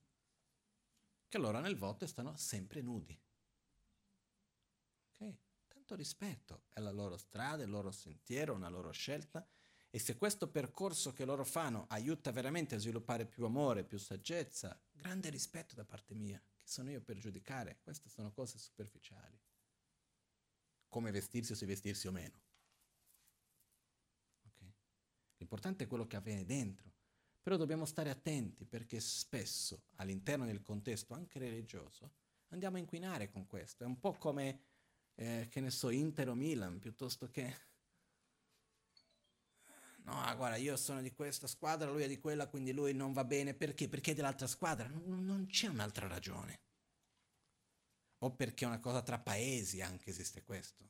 [1.29, 3.19] che allora nel voto stanno sempre nudi.
[5.19, 5.35] Ok?
[5.91, 9.47] tutto rispetto, è la loro strada, il loro sentiero, una loro scelta
[9.91, 14.81] e se questo percorso che loro fanno aiuta veramente a sviluppare più amore, più saggezza,
[14.93, 19.37] grande rispetto da parte mia, che sono io per giudicare, queste sono cose superficiali.
[20.89, 22.39] Come vestirsi o se vestirsi o meno.
[25.41, 26.93] L'importante è quello che avviene dentro.
[27.43, 32.13] Però dobbiamo stare attenti perché spesso all'interno del contesto anche religioso
[32.51, 33.85] andiamo a inquinare con questo.
[33.85, 34.61] È un po' come,
[35.15, 37.69] eh, che ne so, Inter o Milan, piuttosto che...
[40.03, 43.13] No, ah, guarda, io sono di questa squadra, lui è di quella, quindi lui non
[43.13, 43.55] va bene.
[43.55, 43.89] Perché?
[43.89, 44.89] Perché è dell'altra squadra.
[44.89, 46.61] Non, non c'è un'altra ragione.
[48.19, 50.89] O perché è una cosa tra paesi anche esiste questo.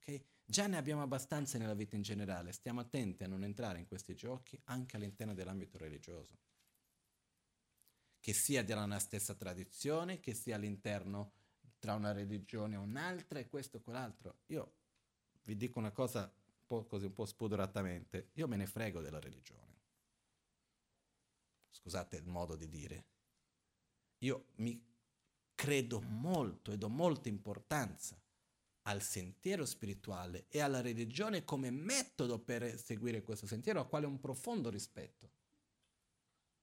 [0.00, 0.24] Okay?
[0.50, 4.14] Già ne abbiamo abbastanza nella vita in generale, stiamo attenti a non entrare in questi
[4.14, 6.38] giochi anche all'interno dell'ambito religioso.
[8.18, 11.32] Che sia della stessa tradizione, che sia all'interno
[11.78, 14.38] tra una religione e un'altra e questo e quell'altro.
[14.46, 14.72] Io
[15.42, 19.20] vi dico una cosa un po' così, un po' spudoratamente, io me ne frego della
[19.20, 19.76] religione.
[21.68, 23.04] Scusate il modo di dire.
[24.20, 24.82] Io mi
[25.54, 28.18] credo molto e do molta importanza
[28.88, 34.18] al sentiero spirituale e alla religione come metodo per seguire questo sentiero, al quale un
[34.18, 35.30] profondo rispetto.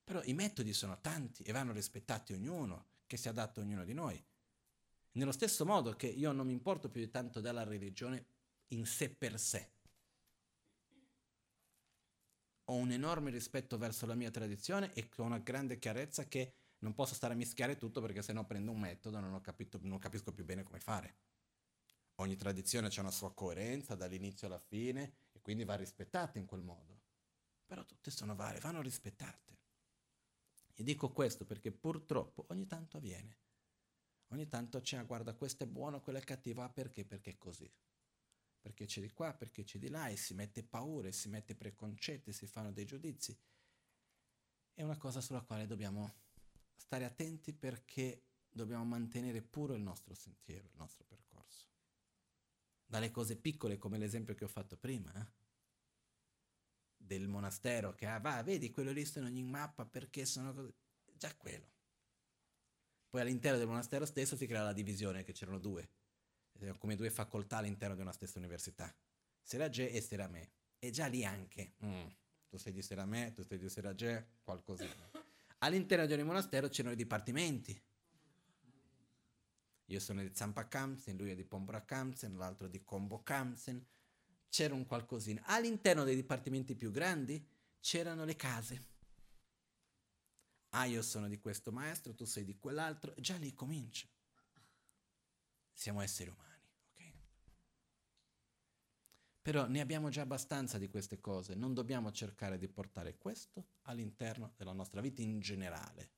[0.04, 3.94] Però i metodi sono tanti e vanno rispettati ognuno, che si adatta a ognuno di
[3.94, 4.24] noi.
[5.14, 8.26] Nello stesso modo che io non mi importo più di tanto della religione
[8.70, 9.70] in sé per sé.
[12.66, 16.96] Ho un enorme rispetto verso la mia tradizione e ho una grande chiarezza che non
[16.96, 19.42] posso stare a mischiare tutto perché se no prendo un metodo e non,
[19.82, 21.16] non capisco più bene come fare.
[22.20, 26.62] Ogni tradizione ha una sua coerenza dall'inizio alla fine e quindi va rispettata in quel
[26.62, 27.02] modo.
[27.66, 29.60] Però tutte sono varie, vanno rispettate.
[30.74, 33.40] E dico questo perché purtroppo ogni tanto avviene.
[34.30, 37.06] Ogni tanto c'è, guarda, questo è buono, quello è cattivo, ah perché?
[37.06, 37.70] Perché è così.
[38.62, 42.32] Perché c'è di qua, perché c'è di là e si mette paure, si mette preconcetti,
[42.32, 43.38] si fanno dei giudizi.
[44.74, 46.14] È una cosa sulla quale dobbiamo
[46.76, 51.25] stare attenti perché dobbiamo mantenere puro il nostro sentiero, il nostro percorso
[52.86, 55.44] dalle cose piccole come l'esempio che ho fatto prima, eh?
[57.06, 60.74] del monastero che ah, va, vedi, quello lì sta in ogni mappa perché sono così.
[61.14, 61.74] Già quello.
[63.10, 65.90] Poi all'interno del monastero stesso si crea la divisione, che c'erano due,
[66.78, 68.94] come due facoltà all'interno di una stessa università.
[69.42, 70.50] Seragè e Seramè.
[70.80, 72.08] E già lì anche, mm,
[72.50, 75.12] tu sei di Seramè, tu sei di Seragè, qualcosina.
[75.60, 77.82] All'interno di ogni monastero c'erano i dipartimenti
[79.86, 83.86] io sono di Zampa Kamsen, lui è di Pombra Kamsen, l'altro di Combo Kamsen.
[84.50, 85.44] C'era un qualcosina.
[85.46, 87.46] All'interno dei dipartimenti più grandi
[87.80, 88.94] c'erano le case.
[90.70, 93.14] Ah, io sono di questo maestro, tu sei di quell'altro.
[93.18, 94.08] Già lì comincia.
[95.72, 97.14] Siamo esseri umani, ok?
[99.42, 101.54] Però ne abbiamo già abbastanza di queste cose.
[101.54, 106.12] Non dobbiamo cercare di portare questo all'interno della nostra vita in generale,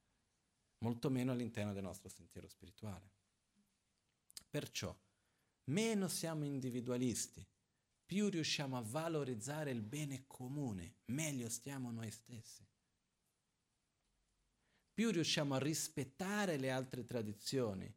[0.80, 3.17] molto meno all'interno del nostro sentiero spirituale.
[4.58, 4.92] Perciò,
[5.66, 7.48] meno siamo individualisti,
[8.04, 12.68] più riusciamo a valorizzare il bene comune, meglio stiamo noi stessi.
[14.92, 17.96] Più riusciamo a rispettare le altre tradizioni,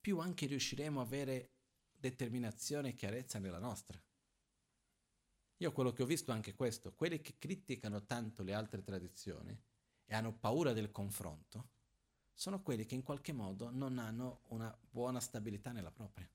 [0.00, 1.56] più anche riusciremo a avere
[1.92, 4.00] determinazione e chiarezza nella nostra.
[5.56, 9.60] Io quello che ho visto è anche questo, quelli che criticano tanto le altre tradizioni
[10.04, 11.70] e hanno paura del confronto,
[12.38, 16.30] sono quelli che in qualche modo non hanno una buona stabilità nella propria.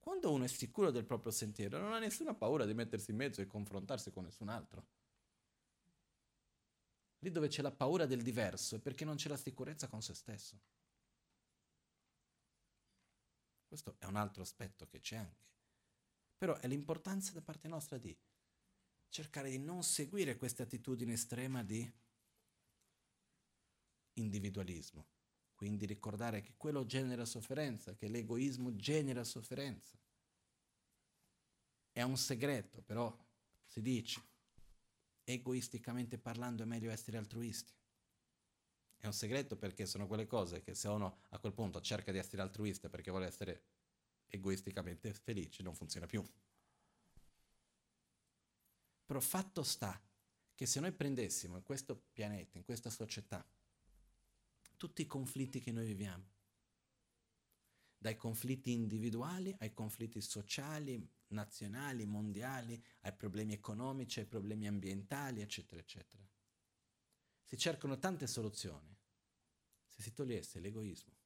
[0.00, 3.40] Quando uno è sicuro del proprio sentiero, non ha nessuna paura di mettersi in mezzo
[3.40, 4.84] e confrontarsi con nessun altro.
[7.20, 10.12] Lì dove c'è la paura del diverso è perché non c'è la sicurezza con se
[10.12, 10.60] stesso.
[13.66, 15.46] Questo è un altro aspetto che c'è anche.
[16.36, 18.14] Però è l'importanza da parte nostra di
[19.08, 21.90] cercare di non seguire questa attitudine estrema di
[24.18, 25.06] individualismo.
[25.54, 29.98] Quindi ricordare che quello genera sofferenza, che l'egoismo genera sofferenza.
[31.90, 33.16] È un segreto, però
[33.64, 34.22] si dice,
[35.24, 37.72] egoisticamente parlando è meglio essere altruisti.
[38.96, 42.18] È un segreto perché sono quelle cose che se uno a quel punto cerca di
[42.18, 43.64] essere altruista perché vuole essere
[44.28, 46.24] egoisticamente felice, non funziona più.
[49.04, 50.00] Però fatto sta
[50.54, 53.44] che se noi prendessimo in questo pianeta, in questa società,
[54.78, 56.24] tutti i conflitti che noi viviamo,
[57.98, 65.80] dai conflitti individuali ai conflitti sociali, nazionali, mondiali, ai problemi economici, ai problemi ambientali, eccetera,
[65.80, 66.26] eccetera.
[67.42, 68.96] Si cercano tante soluzioni
[69.88, 71.16] se si togliesse l'egoismo,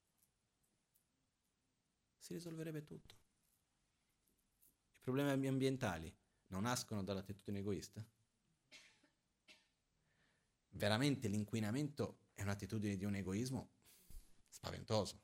[2.17, 3.15] si risolverebbe tutto.
[4.93, 6.13] I problemi ambientali
[6.47, 8.03] non nascono dall'attitudine egoista?
[10.71, 13.71] Veramente l'inquinamento è un'attitudine di un egoismo
[14.49, 15.21] spaventoso,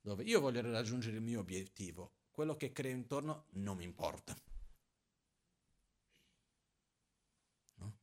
[0.00, 4.36] dove io voglio raggiungere il mio obiettivo, quello che creo intorno non mi importa.
[7.76, 7.96] No?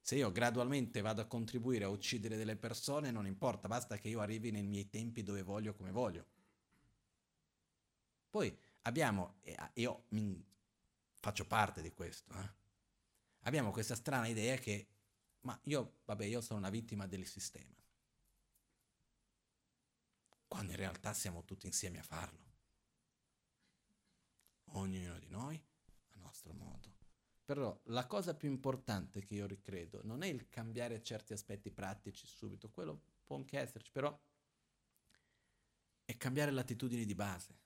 [0.00, 4.20] Se io gradualmente vado a contribuire a uccidere delle persone, non importa, basta che io
[4.20, 6.26] arrivi nei miei tempi dove voglio, come voglio.
[8.30, 9.40] Poi abbiamo,
[9.74, 10.04] io
[11.14, 12.54] faccio parte di questo, eh?
[13.40, 14.86] abbiamo questa strana idea che,
[15.46, 17.74] ma io, vabbè, io sono una vittima del sistema
[20.56, 22.44] quando in realtà siamo tutti insieme a farlo.
[24.70, 25.62] Ognuno di noi
[26.12, 26.94] a nostro modo.
[27.44, 32.26] Però la cosa più importante che io ricredo non è il cambiare certi aspetti pratici
[32.26, 34.18] subito, quello può anche esserci, però
[36.04, 37.58] è cambiare l'attitudine di base,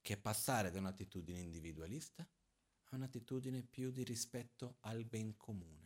[0.00, 5.81] che è passare da un'attitudine individualista a un'attitudine più di rispetto al ben comune,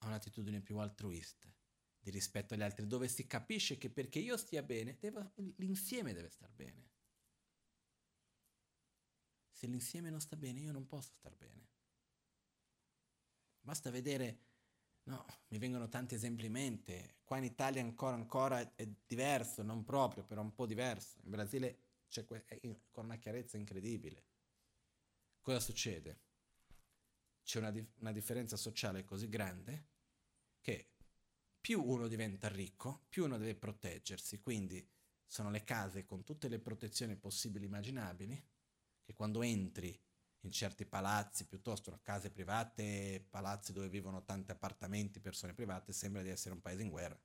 [0.00, 1.52] a un'attitudine più altruista,
[1.98, 6.30] di rispetto agli altri, dove si capisce che perché io stia bene, deve, l'insieme deve
[6.30, 6.88] star bene.
[9.50, 11.68] Se l'insieme non sta bene, io non posso star bene.
[13.60, 14.38] Basta vedere,
[15.04, 17.18] no, mi vengono tanti esempi in mente.
[17.24, 21.18] Qua in Italia ancora, ancora è diverso, non proprio, però un po' diverso.
[21.24, 21.78] In Brasile
[22.08, 22.46] c'è que-
[22.90, 24.24] con una chiarezza incredibile.
[25.42, 26.29] Cosa succede?
[27.50, 29.88] C'è una, dif- una differenza sociale così grande
[30.60, 30.92] che
[31.60, 34.38] più uno diventa ricco, più uno deve proteggersi.
[34.38, 34.88] Quindi
[35.26, 38.48] sono le case con tutte le protezioni possibili e immaginabili,
[39.02, 40.00] che quando entri
[40.42, 46.28] in certi palazzi, piuttosto case private, palazzi dove vivono tanti appartamenti, persone private, sembra di
[46.28, 47.20] essere un paese in guerra.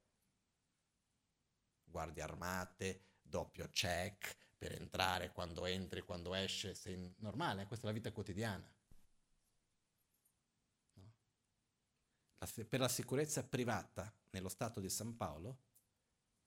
[1.84, 7.96] Guardie armate, doppio check per entrare, quando entri, quando esce, sei normale, questa è la
[7.96, 8.75] vita quotidiana.
[12.68, 15.60] Per la sicurezza privata nello Stato di San Paolo,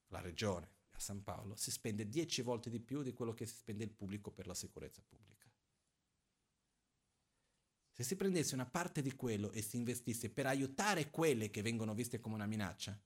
[0.07, 3.55] la regione a San Paolo, si spende 10 volte di più di quello che si
[3.55, 5.49] spende il pubblico per la sicurezza pubblica.
[7.91, 11.93] Se si prendesse una parte di quello e si investisse per aiutare quelle che vengono
[11.93, 12.97] viste come una minaccia,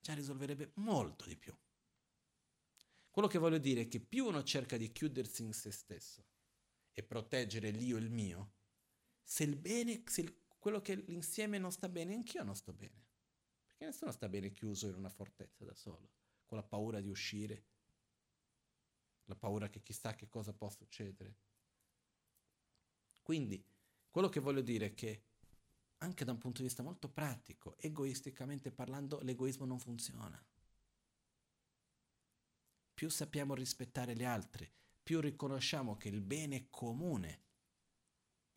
[0.00, 1.56] già risolverebbe molto di più.
[3.10, 6.24] Quello che voglio dire è che più uno cerca di chiudersi in se stesso
[6.92, 8.52] e proteggere l'io e il mio,
[9.30, 13.04] se il bene, se il, quello che l'insieme non sta bene, anch'io non sto bene.
[13.66, 16.08] Perché nessuno sta bene chiuso in una fortezza da solo,
[16.46, 17.64] con la paura di uscire,
[19.24, 21.36] la paura che chissà che cosa può succedere.
[23.20, 23.62] Quindi,
[24.10, 25.24] quello che voglio dire è che
[25.98, 30.42] anche da un punto di vista molto pratico, egoisticamente parlando, l'egoismo non funziona.
[32.94, 34.72] Più sappiamo rispettare gli altri,
[35.02, 37.47] più riconosciamo che il bene comune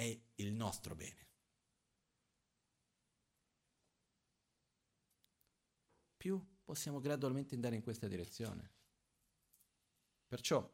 [0.01, 1.27] è il nostro bene.
[6.17, 8.71] Più possiamo gradualmente andare in questa direzione.
[10.27, 10.67] Perciò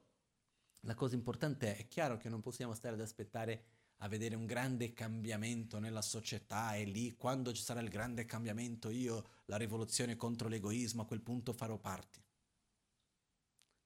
[0.82, 3.66] la cosa importante è, è chiaro che non possiamo stare ad aspettare
[4.02, 8.90] a vedere un grande cambiamento nella società e lì quando ci sarà il grande cambiamento
[8.90, 12.24] io la rivoluzione contro l'egoismo a quel punto farò parte.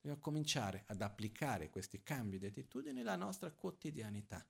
[0.02, 4.46] Dobbiamo cominciare ad applicare questi cambi di attitudine nella nostra quotidianità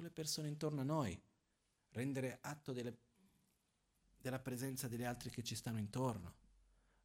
[0.00, 1.20] con le persone intorno a noi,
[1.90, 2.96] rendere atto delle,
[4.16, 6.36] della presenza degli altri che ci stanno intorno,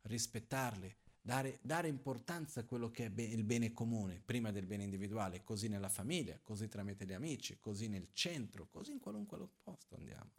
[0.03, 4.83] rispettarli, dare, dare importanza a quello che è be- il bene comune, prima del bene
[4.83, 9.95] individuale, così nella famiglia, così tramite gli amici, così nel centro, così in qualunque posto
[9.95, 10.31] andiamo.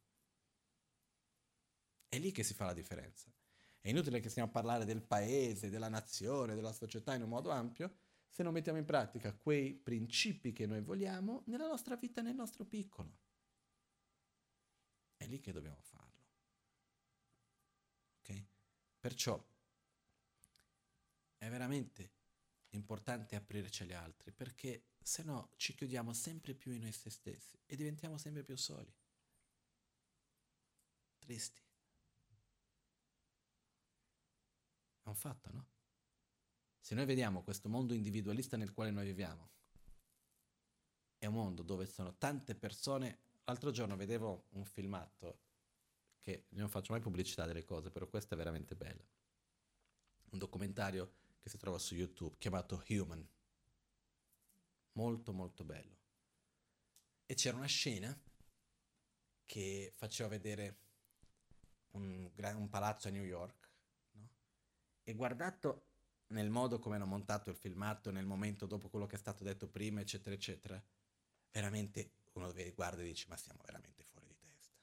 [2.09, 3.31] È lì che si fa la differenza.
[3.83, 7.51] È inutile che stiamo a parlare del paese, della nazione, della società in un modo
[7.51, 7.95] ampio,
[8.37, 12.67] se non mettiamo in pratica quei principi che noi vogliamo nella nostra vita, nel nostro
[12.67, 13.17] piccolo.
[15.17, 16.27] È lì che dobbiamo farlo.
[18.19, 18.45] Ok?
[19.01, 19.43] Perciò
[21.39, 22.13] è veramente
[22.73, 27.75] importante aprirci agli altri, perché se no ci chiudiamo sempre più in noi stessi e
[27.75, 28.95] diventiamo sempre più soli,
[31.21, 31.63] tristi.
[35.05, 35.76] È un fatto, no?
[36.87, 39.51] Se noi vediamo questo mondo individualista nel quale noi viviamo,
[41.19, 43.19] è un mondo dove sono tante persone.
[43.43, 45.41] L'altro giorno vedevo un filmato
[46.21, 49.05] che non faccio mai pubblicità delle cose, però questo è veramente bello.
[50.31, 53.29] Un documentario che si trova su YouTube chiamato Human.
[54.93, 55.97] Molto molto bello.
[57.27, 58.17] E c'era una scena
[59.45, 60.77] che faceva vedere
[61.95, 63.71] un, un palazzo a New York
[65.03, 65.87] e guardato
[66.29, 69.69] nel modo come hanno montato il filmato, nel momento dopo quello che è stato detto
[69.69, 70.83] prima, eccetera, eccetera,
[71.51, 74.79] veramente uno guarda e dice ma siamo veramente fuori di testa.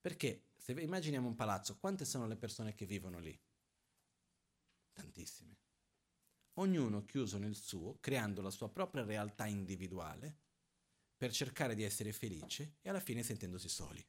[0.00, 3.38] Perché se immaginiamo un palazzo, quante sono le persone che vivono lì?
[4.92, 5.58] Tantissime.
[6.54, 10.38] Ognuno chiuso nel suo, creando la sua propria realtà individuale
[11.16, 14.06] per cercare di essere felice e alla fine sentendosi soli.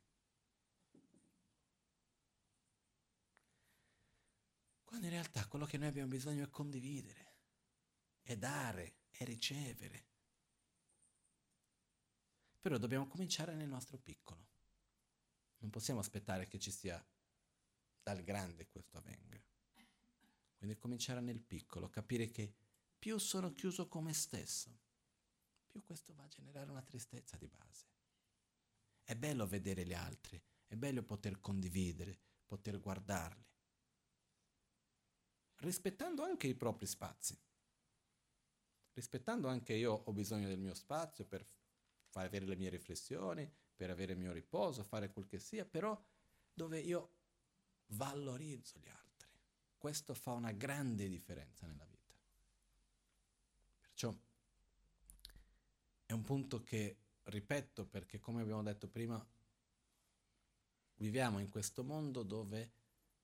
[4.87, 7.33] Quando in realtà quello che noi abbiamo bisogno è condividere,
[8.21, 10.05] è dare, è ricevere.
[12.61, 14.47] Però dobbiamo cominciare nel nostro piccolo.
[15.57, 17.05] Non possiamo aspettare che ci sia
[18.01, 19.43] dal grande questo avvenga.
[20.55, 22.55] Quindi cominciare nel piccolo, capire che
[22.97, 24.79] più sono chiuso con me stesso,
[25.67, 27.87] più questo va a generare una tristezza di base.
[29.03, 33.47] È bello vedere gli altri, è bello poter condividere, poter guardarli
[35.57, 37.37] rispettando anche i propri spazi.
[38.93, 41.45] Rispettando anche io ho bisogno del mio spazio per
[42.05, 45.99] far avere le mie riflessioni, per avere il mio riposo, fare quel che sia, però
[46.53, 47.11] dove io
[47.87, 49.29] valorizzo gli altri.
[49.77, 52.15] Questo fa una grande differenza nella vita.
[53.79, 54.15] Perciò
[56.05, 59.23] è un punto che ripeto perché come abbiamo detto prima,
[60.95, 62.71] viviamo in questo mondo dove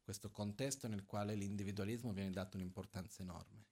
[0.04, 3.66] questo contesto nel quale l'individualismo viene dato un'importanza enorme.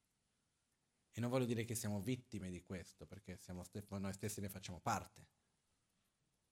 [1.12, 4.80] E non voglio dire che siamo vittime di questo, perché st- noi stessi ne facciamo
[4.80, 5.28] parte.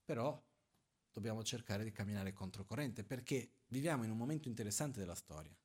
[0.04, 0.46] Però
[1.12, 5.56] dobbiamo cercare di camminare controcorrente, perché viviamo in un momento interessante della storia.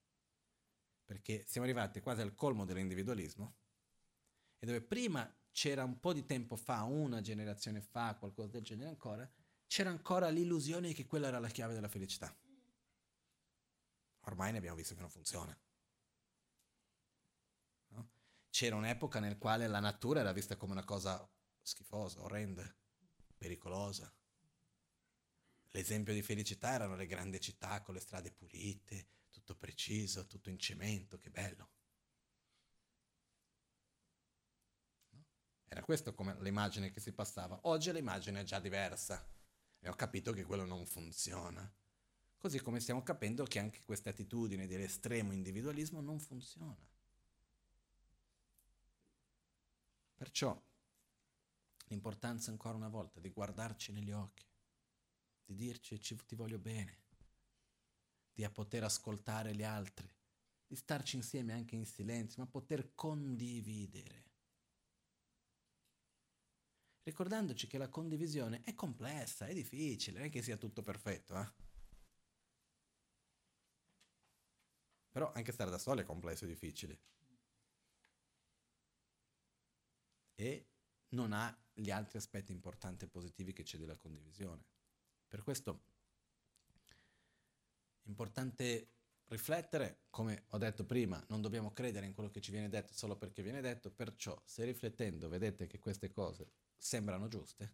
[1.05, 3.57] Perché siamo arrivati quasi al colmo dell'individualismo,
[4.59, 8.89] e dove prima c'era un po' di tempo fa, una generazione fa, qualcosa del genere
[8.89, 9.29] ancora,
[9.67, 12.35] c'era ancora l'illusione che quella era la chiave della felicità.
[14.27, 15.57] Ormai ne abbiamo visto che non funziona.
[17.89, 18.11] No?
[18.51, 21.29] C'era un'epoca nel quale la natura era vista come una cosa
[21.61, 22.75] schifosa, orrenda,
[23.37, 24.13] pericolosa.
[25.71, 30.59] L'esempio di felicità erano le grandi città con le strade pulite, tutto preciso, tutto in
[30.59, 31.71] cemento, che bello.
[35.11, 35.25] No?
[35.65, 37.59] Era questa come l'immagine che si passava.
[37.63, 39.29] Oggi l'immagine è già diversa
[39.81, 41.71] e ho capito che quello non funziona.
[42.45, 46.77] Così come stiamo capendo che anche questa attitudine dell'estremo individualismo non funziona.
[50.15, 50.63] Perciò
[51.87, 54.45] l'importanza ancora una volta di guardarci negli occhi,
[55.47, 57.05] di dirci ti voglio bene,
[58.35, 60.07] di poter ascoltare gli altri,
[60.67, 64.25] di starci insieme anche in silenzio, ma poter condividere.
[67.05, 71.73] Ricordandoci che la condivisione è complessa, è difficile, non è che sia tutto perfetto, eh?
[75.15, 76.99] Però anche stare da soli è complesso e difficile.
[80.35, 80.67] E
[81.11, 84.65] non ha gli altri aspetti importanti e positivi che c'è della condivisione.
[85.29, 85.85] Per questo
[88.03, 88.89] è importante
[89.27, 93.15] riflettere, come ho detto prima, non dobbiamo credere in quello che ci viene detto solo
[93.17, 97.73] perché viene detto, perciò se riflettendo vedete che queste cose sembrano giuste,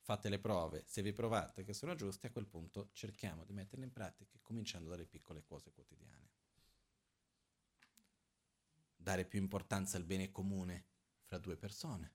[0.00, 3.84] fate le prove, se vi provate che sono giuste, a quel punto cerchiamo di metterle
[3.84, 6.25] in pratica, cominciando dalle piccole cose quotidiane
[9.06, 10.86] dare più importanza al bene comune
[11.22, 12.12] fra due persone,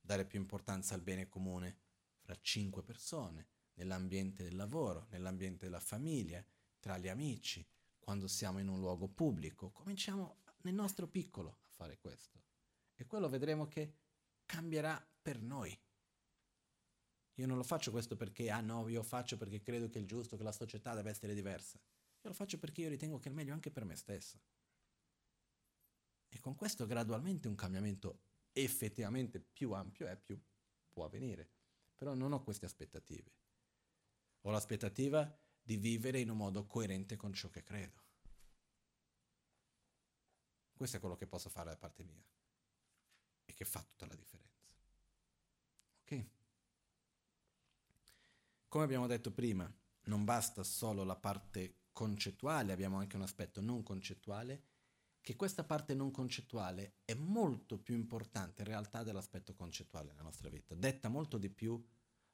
[0.00, 1.78] dare più importanza al bene comune
[2.18, 6.44] fra cinque persone, nell'ambiente del lavoro, nell'ambiente della famiglia,
[6.80, 7.64] tra gli amici,
[8.00, 9.70] quando siamo in un luogo pubblico.
[9.70, 12.42] Cominciamo nel nostro piccolo a fare questo
[12.96, 13.94] e quello vedremo che
[14.46, 15.80] cambierà per noi.
[17.34, 20.36] Io non lo faccio questo perché, ah no, io faccio perché credo che è giusto,
[20.36, 21.78] che la società deve essere diversa.
[21.78, 24.40] Io lo faccio perché io ritengo che è meglio anche per me stesso.
[26.30, 30.40] E con questo gradualmente un cambiamento effettivamente più ampio è più
[30.88, 31.50] può avvenire.
[31.94, 33.32] Però non ho queste aspettative.
[34.42, 38.08] Ho l'aspettativa di vivere in un modo coerente con ciò che credo.
[40.72, 42.24] Questo è quello che posso fare da parte mia
[43.44, 44.74] e che fa tutta la differenza.
[46.00, 46.26] Ok?
[48.66, 49.70] Come abbiamo detto prima,
[50.04, 54.69] non basta solo la parte concettuale, abbiamo anche un aspetto non concettuale
[55.20, 60.48] che questa parte non concettuale è molto più importante in realtà dell'aspetto concettuale nella nostra
[60.48, 61.82] vita, detta molto di più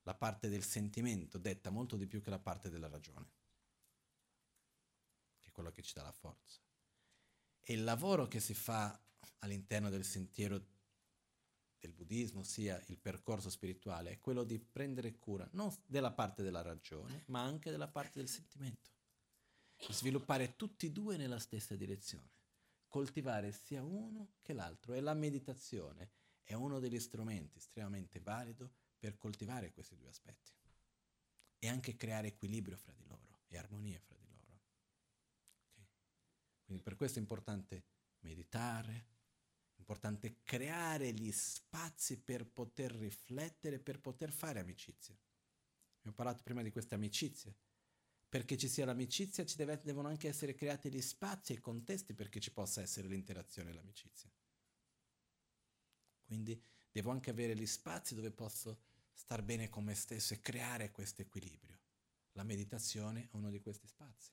[0.02, 3.32] la parte del sentimento, detta molto di più che la parte della ragione,
[5.40, 6.60] che è quello che ci dà la forza.
[7.60, 8.98] E il lavoro che si fa
[9.40, 10.64] all'interno del sentiero
[11.78, 16.62] del buddismo, sia il percorso spirituale, è quello di prendere cura non della parte della
[16.62, 18.90] ragione, ma anche della parte del sentimento.
[19.90, 22.35] Sviluppare tutti e due nella stessa direzione,
[22.97, 26.12] coltivare sia uno che l'altro e la meditazione
[26.43, 30.51] è uno degli strumenti estremamente valido per coltivare questi due aspetti
[31.59, 34.62] e anche creare equilibrio fra di loro e armonia fra di loro.
[35.73, 35.86] Okay?
[36.64, 37.85] Quindi per questo è importante
[38.20, 38.93] meditare,
[39.74, 45.14] è importante creare gli spazi per poter riflettere, per poter fare amicizia.
[45.98, 47.56] Abbiamo parlato prima di queste amicizie.
[48.28, 52.12] Perché ci sia l'amicizia ci deve, devono anche essere creati gli spazi e i contesti
[52.12, 54.31] perché ci possa essere l'interazione e l'amicizia.
[56.24, 58.81] Quindi devo anche avere gli spazi dove posso
[59.12, 61.78] star bene con me stesso e creare questo equilibrio.
[62.32, 64.31] La meditazione è uno di questi spazi.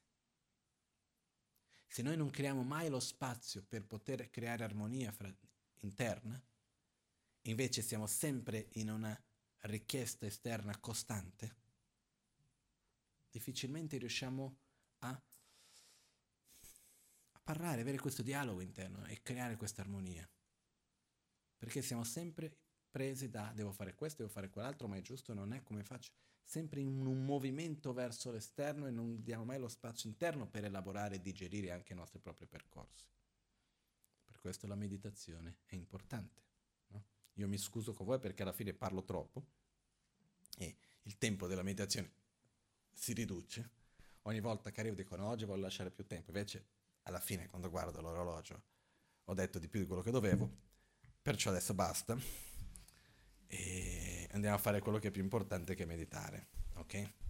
[1.88, 5.32] Se noi non creiamo mai lo spazio per poter creare armonia fra,
[5.82, 6.42] interna,
[7.44, 9.18] invece siamo sempre in una
[9.62, 11.56] richiesta esterna costante,
[13.34, 14.58] difficilmente riusciamo
[15.00, 15.10] a,
[17.32, 20.30] a parlare, avere questo dialogo interno e creare questa armonia.
[21.58, 22.56] Perché siamo sempre
[22.92, 26.12] presi da devo fare questo, devo fare quell'altro, ma è giusto, non è come faccio.
[26.44, 31.16] Sempre in un movimento verso l'esterno e non diamo mai lo spazio interno per elaborare
[31.16, 33.08] e digerire anche i nostri propri percorsi.
[34.26, 36.44] Per questo la meditazione è importante.
[36.90, 37.04] No?
[37.34, 39.44] Io mi scuso con voi perché alla fine parlo troppo
[40.60, 42.22] e il tempo della meditazione
[42.94, 43.70] si riduce.
[44.24, 46.66] Ogni volta che arrivo dico no, oggi voglio lasciare più tempo, invece
[47.04, 48.64] alla fine quando guardo l'orologio
[49.26, 50.50] ho detto di più di quello che dovevo,
[51.22, 52.18] perciò adesso basta
[53.48, 57.23] e andiamo a fare quello che è più importante che meditare, ok?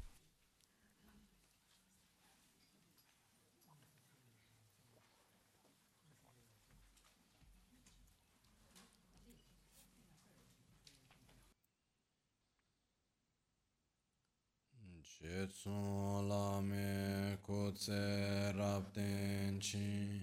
[15.24, 20.20] Jetsun lame kutse rabden chi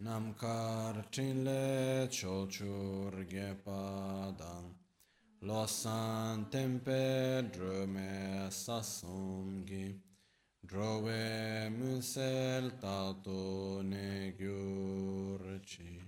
[0.00, 4.68] namkar chinle chochur gepadang
[5.42, 9.98] losan tempe drome sasumgi
[10.64, 15.98] drove musel tato ne gyurci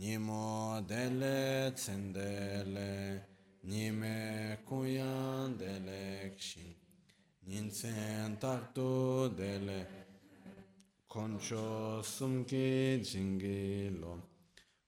[0.00, 3.22] nimo dele tsendele
[3.64, 6.32] nime kuyan dele
[7.50, 10.06] Ninsen takto dele
[11.08, 14.28] koncho sumki jingi lo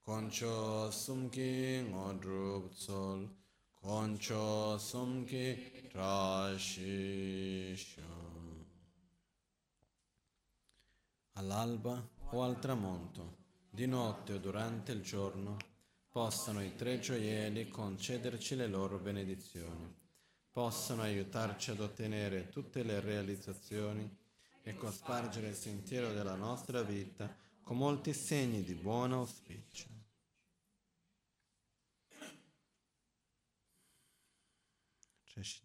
[0.00, 3.28] koncho sumki ngodrup tsol
[3.74, 7.20] koncho sumki trashisho
[11.32, 13.38] all'alba o al tramonto
[13.70, 15.56] di notte o durante il giorno
[16.08, 20.01] possano i tre gioielli concederci le loro benedizioni
[20.52, 24.08] possano aiutarci ad ottenere tutte le realizzazioni
[24.62, 29.88] e cospargere il sentiero della nostra vita con molti segni di buon auspicio.
[35.24, 35.62] Cześć,